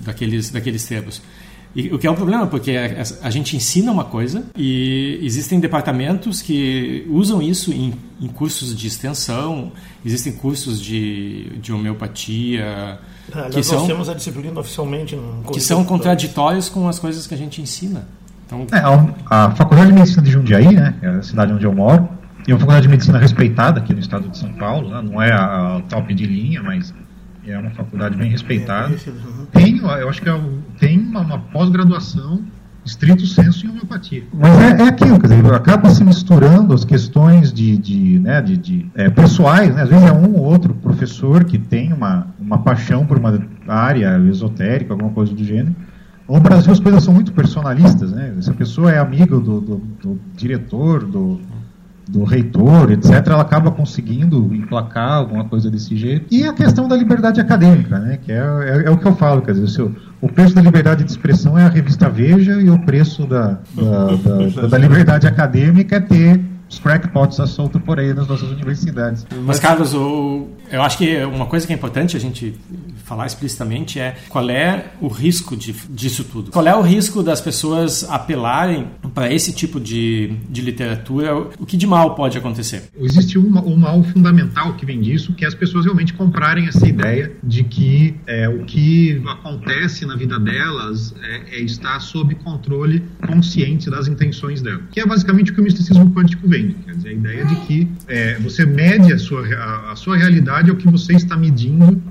daqueles, 0.03 0.49
daqueles 0.49 0.85
termos. 0.85 1.21
E, 1.73 1.93
o 1.93 1.97
que 1.97 2.05
é 2.05 2.11
um 2.11 2.15
problema, 2.15 2.45
porque 2.47 2.71
a, 2.71 3.27
a, 3.27 3.29
gente 3.29 3.55
ensina 3.55 3.89
uma 3.91 4.03
coisa 4.03 4.45
e 4.57 5.19
existem 5.21 5.59
departamentos 5.59 6.41
que 6.41 7.05
usam 7.09 7.41
isso 7.41 7.71
em, 7.71 7.93
em 8.19 8.27
cursos 8.27 8.75
de 8.75 8.87
extensão, 8.87 9.71
existem 10.05 10.33
cursos 10.33 10.81
de, 10.81 11.57
de 11.61 11.71
homeopatia. 11.71 12.99
É, 13.33 13.49
que 13.49 13.63
são, 13.63 13.79
nós 13.79 13.87
temos 13.87 14.09
a 14.09 14.13
disciplina 14.13 14.59
oficialmente. 14.59 15.15
No 15.15 15.51
que 15.53 15.61
são 15.61 15.85
contraditórios 15.85 16.67
com 16.67 16.87
as 16.89 16.99
coisas 16.99 17.25
que 17.25 17.33
a 17.33 17.37
gente 17.37 17.61
ensina. 17.61 18.07
Então, 18.45 18.65
é, 18.71 18.79
a 19.29 19.51
Faculdade 19.51 19.91
de 19.91 19.93
Medicina 19.93 20.23
de 20.23 20.31
Jundiaí, 20.31 20.73
né, 20.73 20.95
é 21.01 21.07
a 21.07 21.21
cidade 21.21 21.53
onde 21.53 21.65
eu 21.65 21.73
moro, 21.73 22.09
e 22.47 22.53
uma 22.53 22.59
faculdade 22.59 22.83
de 22.83 22.89
medicina 22.89 23.19
respeitada 23.19 23.79
aqui 23.79 23.93
no 23.93 23.99
estado 23.99 24.29
de 24.29 24.37
São 24.37 24.53
Paulo, 24.53 24.89
né? 24.89 25.01
não 25.01 25.21
é 25.21 25.33
a, 25.33 25.81
top 25.89 26.13
de 26.13 26.25
linha, 26.25 26.63
mas 26.63 26.93
é 27.45 27.57
uma 27.57 27.71
faculdade 27.71 28.15
bem 28.15 28.29
respeitada. 28.29 28.95
Tem, 29.51 29.77
eu 29.77 30.09
acho 30.09 30.21
que 30.21 30.29
é, 30.29 30.41
tem 30.79 30.97
uma, 30.97 31.19
uma 31.19 31.39
pós-graduação 31.39 32.41
estrito 32.85 33.25
senso 33.25 33.65
em 33.65 33.69
homeopatia. 33.69 34.23
Mas 34.33 34.57
é, 34.61 34.83
é, 34.83 34.87
aquilo, 34.87 35.19
quer 35.19 35.27
dizer, 35.27 35.53
acaba 35.53 35.89
se 35.89 36.05
misturando 36.05 36.73
as 36.73 36.85
questões 36.85 37.51
de, 37.51 37.77
de, 37.77 38.19
né, 38.19 38.41
de, 38.41 38.55
de 38.55 38.85
é, 38.95 39.09
pessoais, 39.09 39.75
né? 39.75 39.81
às 39.81 39.89
vezes 39.89 40.05
é 40.05 40.11
um 40.13 40.35
ou 40.35 40.43
outro 40.43 40.73
professor 40.73 41.43
que 41.43 41.57
tem 41.57 41.91
uma, 41.91 42.27
uma 42.39 42.59
paixão 42.59 43.05
por 43.05 43.17
uma 43.17 43.37
área 43.67 44.17
esotérica, 44.29 44.93
alguma 44.93 45.11
coisa 45.11 45.33
do 45.33 45.43
gênero. 45.43 45.75
No 46.29 46.39
Brasil 46.39 46.71
as 46.71 46.79
coisas 46.79 47.03
são 47.03 47.13
muito 47.13 47.31
personalistas, 47.31 48.11
né? 48.11 48.33
Se 48.41 48.49
a 48.49 48.53
pessoa 48.53 48.91
é 48.91 48.99
amiga 48.99 49.39
do, 49.39 49.61
do, 49.61 49.77
do 50.01 50.19
diretor, 50.35 51.05
do, 51.05 51.39
do 52.09 52.23
reitor, 52.23 52.91
etc., 52.91 53.27
ela 53.27 53.41
acaba 53.41 53.71
conseguindo 53.71 54.53
emplacar 54.53 55.13
alguma 55.13 55.45
coisa 55.45 55.69
desse 55.69 55.95
jeito. 55.95 56.25
E 56.31 56.43
a 56.43 56.53
questão 56.53 56.87
da 56.87 56.95
liberdade 56.95 57.39
acadêmica, 57.41 57.99
né, 57.99 58.17
que 58.21 58.31
é, 58.31 58.37
é, 58.37 58.83
é 58.85 58.89
o 58.89 58.97
que 58.97 59.05
eu 59.05 59.15
falo, 59.15 59.41
quer 59.41 59.53
dizer, 59.53 59.81
o, 59.81 59.95
o 60.21 60.29
preço 60.29 60.55
da 60.55 60.61
liberdade 60.61 61.03
de 61.03 61.11
expressão 61.11 61.57
é 61.57 61.63
a 61.63 61.69
revista 61.69 62.09
Veja 62.09 62.61
e 62.61 62.69
o 62.69 62.79
preço 62.79 63.25
da, 63.25 63.59
da, 63.75 64.61
da, 64.61 64.67
da 64.69 64.77
liberdade 64.77 65.27
acadêmica 65.27 65.97
é 65.97 65.99
ter 65.99 66.41
os 66.69 66.79
crackpots 66.79 67.39
a 67.39 67.47
solto 67.47 67.79
por 67.79 67.99
aí 67.99 68.13
nas 68.13 68.27
nossas 68.27 68.49
universidades. 68.49 69.25
Mas, 69.45 69.59
Carlos, 69.59 69.93
o, 69.93 70.47
eu 70.71 70.81
acho 70.81 70.97
que 70.97 71.23
uma 71.23 71.45
coisa 71.45 71.65
que 71.65 71.73
é 71.73 71.75
importante 71.75 72.17
a 72.17 72.19
gente 72.19 72.55
falar 73.07 73.25
explicitamente 73.25 73.99
é 73.99 74.17
qual 74.27 74.49
é 74.49 74.91
o 74.99 75.07
risco 75.07 75.55
de, 75.55 75.73
disso 75.89 76.25
tudo. 76.25 76.51
Qual 76.51 76.67
é 76.67 76.75
o 76.75 76.81
risco 76.81 77.23
das 77.23 77.39
pessoas 77.39 78.03
apelarem 78.09 78.87
para 79.13 79.31
esse 79.31 79.53
tipo 79.53 79.79
de, 79.79 80.33
de 80.49 80.61
literatura? 80.61 81.37
O 81.57 81.65
que 81.65 81.77
de 81.77 81.87
mal 81.87 82.15
pode 82.15 82.37
acontecer? 82.37 82.83
Existe 82.99 83.39
um, 83.39 83.57
um 83.59 83.77
mal 83.77 84.03
fundamental 84.03 84.75
que 84.75 84.85
vem 84.85 84.99
disso, 84.99 85.33
que 85.33 85.45
é 85.45 85.47
as 85.47 85.55
pessoas 85.55 85.85
realmente 85.85 86.13
comprarem 86.13 86.67
essa 86.67 86.85
ideia 86.85 87.31
de 87.41 87.63
que 87.63 88.15
é, 88.27 88.49
o 88.49 88.65
que 88.65 89.21
acontece 89.25 90.05
na 90.05 90.15
vida 90.17 90.37
delas 90.37 91.15
é, 91.23 91.57
é 91.57 91.59
estar 91.61 91.99
sob 92.01 92.35
controle 92.35 93.03
consciente 93.25 93.89
das 93.89 94.09
intenções 94.09 94.61
delas. 94.61 94.81
Que 94.91 94.99
é 94.99 95.05
basicamente 95.05 95.51
o 95.51 95.55
que 95.55 95.61
o 95.61 95.63
misticismo 95.63 96.13
quântico 96.13 96.45
vende. 96.57 96.75
Quer 96.85 96.95
dizer, 96.95 97.09
a 97.09 97.13
ideia 97.13 97.45
de 97.45 97.55
que 97.57 97.91
é, 98.07 98.35
você 98.39 98.65
mede 98.65 99.13
a 99.13 99.19
sua, 99.19 99.45
a, 99.55 99.91
a 99.91 99.95
sua 99.95 100.17
realidade 100.17 100.69
ao 100.69 100.75
que 100.75 100.87
você 100.87 101.13
está 101.13 101.35
medindo 101.35 102.01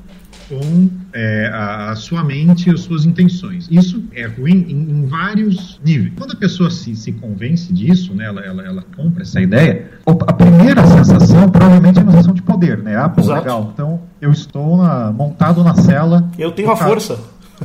com 0.49 0.89
é, 1.13 1.51
a, 1.53 1.91
a, 1.91 1.97
sua 1.97 2.23
mente 2.23 2.69
e 2.69 2.73
as 2.73 2.81
suas 2.81 3.05
intenções. 3.05 3.67
Isso 3.71 4.05
é 4.15 4.27
ruim 4.27 4.67
em, 4.69 4.91
em, 4.91 5.07
vários 5.07 5.81
níveis. 5.85 6.13
Quando 6.17 6.33
a 6.33 6.37
pessoa 6.37 6.71
se, 6.71 6.95
se 6.95 7.13
convence 7.13 7.73
disso, 7.73 8.15
né, 8.15 8.27
ela, 8.27 8.41
ela, 8.43 8.63
ela 8.63 8.85
compra 8.97 9.23
essa 9.23 9.41
ideia, 9.41 9.91
a 10.07 10.33
primeira 10.33 10.87
sensação 10.87 11.49
provavelmente 11.51 11.99
é 11.99 12.03
uma 12.03 12.13
sensação 12.13 12.35
de 12.35 12.43
poder, 12.43 12.79
né? 12.79 12.97
Ah, 12.97 13.09
pô, 13.09 13.23
legal. 13.23 13.71
Então 13.73 14.01
eu 14.21 14.31
estou 14.31 14.77
na, 14.77 15.11
montado 15.11 15.65
na 15.65 15.75
cela. 15.75 16.31
Eu 16.39 16.53
tenho 16.53 16.71
a 16.71 16.77
força. 16.77 17.19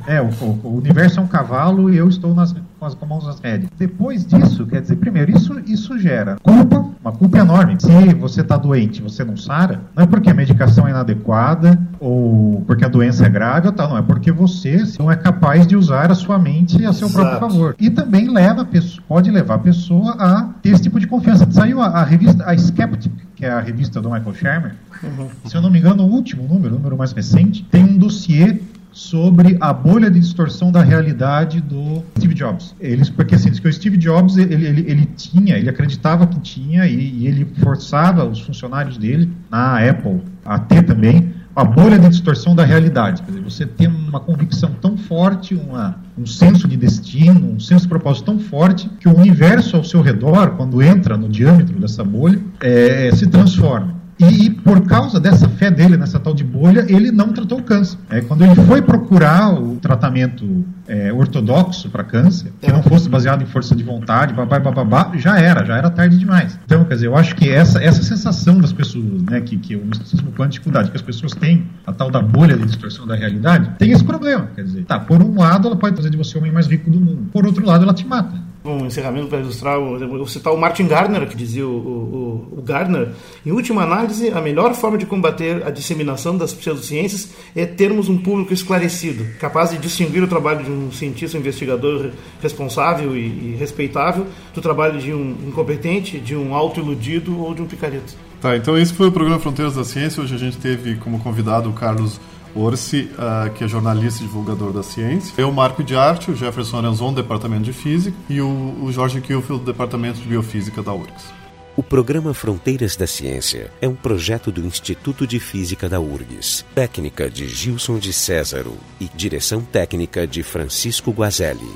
É, 0.08 0.21
o, 0.21 0.30
o, 0.63 0.77
universo 0.77 1.19
é 1.19 1.23
um 1.23 1.27
cavalo 1.27 1.93
e 1.93 1.97
eu 1.97 2.08
estou 2.08 2.34
nas, 2.34 2.54
com 2.54 2.86
as 2.86 2.95
mãos 2.95 3.25
nas 3.25 3.39
rédeas. 3.39 3.69
Depois 3.77 4.25
disso, 4.25 4.65
quer 4.65 4.82
dizer, 4.82 4.95
primeiro, 4.95 5.36
isso, 5.36 5.60
isso 5.65 5.97
gera 5.99 6.38
culpa, 6.41 6.86
uma 7.01 7.12
culpa 7.12 7.39
enorme. 7.39 7.77
Se 7.80 8.13
você 8.15 8.41
está 8.41 8.58
doente 8.58 9.01
você 9.01 9.23
não 9.23 9.36
sara, 9.36 9.82
não 9.95 10.04
é 10.04 10.08
porque 10.08 10.30
a 10.30 10.34
medicação 10.34 10.88
é 10.88 10.91
inadequada 10.91 11.80
ou 11.99 12.63
porque 12.65 12.86
a 12.86 12.88
doença 12.88 13.25
é 13.25 13.30
grave 13.30 13.67
ou 13.67 13.73
tal, 13.73 13.89
não, 13.89 13.97
é 13.97 14.01
porque 14.01 14.32
você 14.32 14.84
não 14.99 15.12
é 15.12 15.15
capaz 15.15 15.67
de 15.67 15.75
usar 15.75 16.12
a 16.12 16.15
sua 16.15 16.39
mente 16.39 16.86
a 16.86 16.93
seu 16.93 17.08
Exato. 17.08 17.13
próprio 17.13 17.39
favor. 17.39 17.75
E 17.80 17.89
também 17.89 18.30
leva 18.30 18.63
pessoa, 18.63 19.04
pode 19.08 19.30
levar 19.30 19.56
a 19.56 19.60
pessoa 19.60 20.15
a 20.19 20.49
ter 20.62 20.69
esse 20.69 20.84
tipo 20.84 20.99
de 20.99 21.08
confiança. 21.08 21.47
Saiu 21.51 21.82
a, 21.82 21.88
a 21.88 22.04
revista, 22.04 22.43
a 22.45 22.56
Skeptic, 22.56 23.12
que 23.36 23.45
é 23.45 23.49
a 23.49 23.60
revista 23.60 24.01
do 24.01 24.10
Michael 24.10 24.36
Shermer, 24.36 24.75
uhum. 25.04 25.27
se 25.45 25.56
eu 25.56 25.62
não 25.62 25.69
me 25.69 25.80
engano, 25.80 26.04
o 26.04 26.08
último 26.08 26.47
número, 26.47 26.75
o 26.75 26.77
número 26.77 26.97
mais 26.97 27.12
recente, 27.12 27.63
tem 27.69 27.84
um 27.84 27.97
dossiê 27.97 28.62
sobre 28.91 29.58
a 29.60 29.71
bolha 29.73 30.10
de 30.10 30.19
distorção 30.19 30.71
da 30.71 30.82
realidade 30.82 31.62
do 31.62 32.04
Steve 32.17 32.34
Jobs. 32.34 32.75
Eles, 32.80 33.10
porque 33.10 33.36
assim, 33.36 33.51
que 33.51 33.67
o 33.67 33.73
Steve 33.73 33.97
Jobs 33.97 34.38
ele, 34.38 34.54
ele, 34.54 34.86
ele 34.88 35.06
tinha, 35.15 35.58
ele 35.58 35.69
acreditava 35.69 36.27
que 36.27 36.39
tinha 36.39 36.86
e, 36.86 37.21
e 37.21 37.27
ele 37.27 37.45
forçava 37.62 38.25
os 38.25 38.39
funcionários 38.41 38.97
dele 38.97 39.32
na 39.49 39.77
Apple 39.77 40.21
a 40.45 40.60
ter 40.60 40.84
também 40.84 41.34
a 41.56 41.63
bolha 41.63 41.99
de 41.99 42.08
distorção 42.10 42.56
da 42.56 42.63
realidade. 42.63 43.21
Quer 43.21 43.32
dizer, 43.32 43.43
você 43.43 43.65
tem 43.65 43.88
uma 43.88 44.19
convicção 44.19 44.71
tão 44.82 44.97
forte, 44.97 45.54
uma, 45.54 45.97
um 46.17 46.25
senso 46.25 46.67
de 46.67 46.77
destino, 46.77 47.51
um 47.54 47.60
senso 47.60 47.84
de 47.84 47.89
propósito 47.89 48.25
tão 48.25 48.39
forte, 48.39 48.89
que 48.99 49.08
o 49.08 49.17
universo 49.17 49.75
ao 49.75 49.84
seu 49.84 50.01
redor, 50.01 50.51
quando 50.51 50.82
entra 50.82 51.17
no 51.17 51.27
diâmetro 51.27 51.77
dessa 51.80 52.04
bolha, 52.04 52.39
é, 52.62 53.12
se 53.13 53.27
transforma. 53.27 54.01
E 54.29 54.49
por 54.49 54.81
causa 54.81 55.19
dessa 55.19 55.49
fé 55.49 55.71
dele 55.71 55.97
nessa 55.97 56.19
tal 56.19 56.34
de 56.34 56.43
bolha, 56.43 56.86
ele 56.88 57.12
não 57.12 57.34
tratou 57.34 57.60
o 57.60 57.63
câncer. 57.63 57.97
É, 58.10 58.21
quando 58.21 58.43
ele 58.43 58.55
foi 58.55 58.81
procurar 58.81 59.53
o 59.53 59.77
tratamento 59.77 60.63
é, 60.88 61.12
ortodoxo 61.12 61.89
para 61.89 62.03
câncer, 62.03 62.51
que 62.62 62.71
não 62.71 62.84
fosse 62.84 63.10
baseado 63.10 63.41
em 63.41 63.45
força 63.45 63.75
de 63.75 63.84
vontade, 63.84 64.34
babá, 64.34 64.60
babá, 64.60 65.12
já 65.15 65.39
era, 65.39 65.65
já 65.65 65.77
era 65.77 65.89
tarde 65.89 66.17
demais. 66.17 66.60
Então, 66.65 66.84
quer 66.86 66.95
dizer, 66.95 67.07
eu 67.07 67.15
acho 67.15 67.36
que 67.36 67.49
essa, 67.49 67.81
essa 67.81 68.03
sensação 68.03 68.60
das 68.60 68.71
pessoas, 68.71 69.23
né, 69.23 69.41
que, 69.41 69.57
que 69.57 69.75
o 69.75 69.86
misticismo 69.86 70.31
quântico 70.31 70.69
dá, 70.69 70.84
que 70.84 70.95
as 70.95 71.01
pessoas 71.01 71.34
têm 71.34 71.65
a 71.86 71.91
tal 71.91 72.12
da 72.12 72.21
bolha 72.21 72.55
de 72.55 72.65
distorção 72.65 73.07
da 73.07 73.15
realidade, 73.15 73.71
tem 73.79 73.91
esse 73.91 74.03
problema. 74.03 74.49
Quer 74.55 74.63
dizer, 74.63 74.86
tá, 74.86 74.99
por 74.99 75.21
um 75.21 75.39
lado, 75.39 75.67
ela 75.67 75.75
pode 75.75 75.95
fazer 75.95 76.10
de 76.10 76.17
você 76.17 76.38
o 76.38 76.41
homem 76.41 76.51
mais 76.51 76.67
rico 76.67 76.89
do 76.89 76.99
mundo, 76.99 77.29
por 77.31 77.45
outro 77.45 77.65
lado, 77.65 77.84
ela 77.84 77.93
te 77.93 78.05
mata 78.05 78.51
um 78.63 78.86
encerramento 78.86 79.28
para 79.28 79.39
ilustrar, 79.39 79.80
vou 79.80 80.28
citar 80.28 80.54
o 80.54 80.58
Martin 80.58 80.88
Gardner, 80.88 81.28
que 81.28 81.36
dizia 81.36 81.65
o, 81.65 81.71
o, 81.71 82.58
o, 82.58 82.62
Gardner, 82.62 83.10
em 83.45 83.52
última 83.52 83.84
análise, 83.84 84.30
a 84.30 84.39
melhor 84.39 84.74
forma 84.76 84.97
de 84.97 85.06
combater 85.06 85.65
a 85.65 85.71
disseminação 85.71 86.38
das 86.38 86.54
pseudociências 86.54 87.30
é 87.56 87.65
termos 87.65 88.08
um 88.08 88.17
público 88.17 88.54
esclarecido, 88.54 89.26
capaz 89.39 89.71
de 89.71 89.78
distinguir 89.78 90.24
o 90.24 90.28
trabalho 90.28 90.63
de 90.63 90.71
um 90.71 90.91
cientista, 90.91 91.38
investigador 91.38 92.12
responsável 92.41 93.15
e, 93.15 93.19
e 93.19 93.56
respeitável 93.60 94.28
do 94.54 94.62
trabalho 94.62 95.00
de 95.00 95.13
um 95.13 95.36
incompetente, 95.47 96.19
de 96.19 96.36
um 96.36 96.54
autoiludido 96.54 97.39
ou 97.39 97.54
de 97.54 97.62
um 97.62 97.65
picareta. 97.65 98.13
Tá, 98.41 98.58
então 98.58 98.78
esse 98.78 98.93
foi 98.93 99.08
o 99.08 99.12
programa 99.12 99.39
Fronteiras 99.39 99.76
da 99.76 99.84
Ciência. 99.84 100.21
Hoje 100.21 100.34
a 100.34 100.38
gente 100.38 100.58
teve 100.58 100.95
como 100.95 101.19
convidado 101.19 101.69
o 101.69 101.74
Carlos 101.74 102.19
Orsi, 102.56 103.10
uh, 103.14 103.52
que 103.52 103.64
é 103.64 103.68
jornalista 103.68 104.24
e 104.24 104.26
divulgador 104.26 104.72
da 104.72 104.84
ciência. 104.84 105.34
Eu, 105.38 105.52
Marco 105.52 105.84
de 105.84 105.96
Arte, 105.96 106.32
o 106.32 106.36
Jefferson 106.36 106.78
Arenzon, 106.78 107.14
Departamento 107.14 107.64
de 107.64 107.74
Física, 107.74 108.16
e 108.30 108.42
o, 108.42 108.90
Jorge 108.92 109.22
Kielfield, 109.22 109.64
Departamento 109.64 110.20
de 110.20 110.28
Biofísica 110.28 110.82
da 110.82 110.94
URGS. 110.94 111.42
O 111.76 111.82
programa 111.82 112.34
Fronteiras 112.34 112.98
da 112.98 113.08
Ciência 113.08 113.72
é 113.82 113.88
um 113.88 113.96
projeto 113.96 114.52
do 114.52 114.66
Instituto 114.66 115.26
de 115.26 115.40
Física 115.40 115.88
da 115.88 116.00
URGS, 116.00 116.66
técnica 116.76 117.30
de 117.30 117.48
Gilson 117.48 117.98
de 117.98 118.12
Césaro 118.12 118.76
e 119.00 119.06
direção 119.16 119.62
técnica 119.62 120.28
de 120.28 120.44
Francisco 120.44 121.12
Guazelli. 121.12 121.72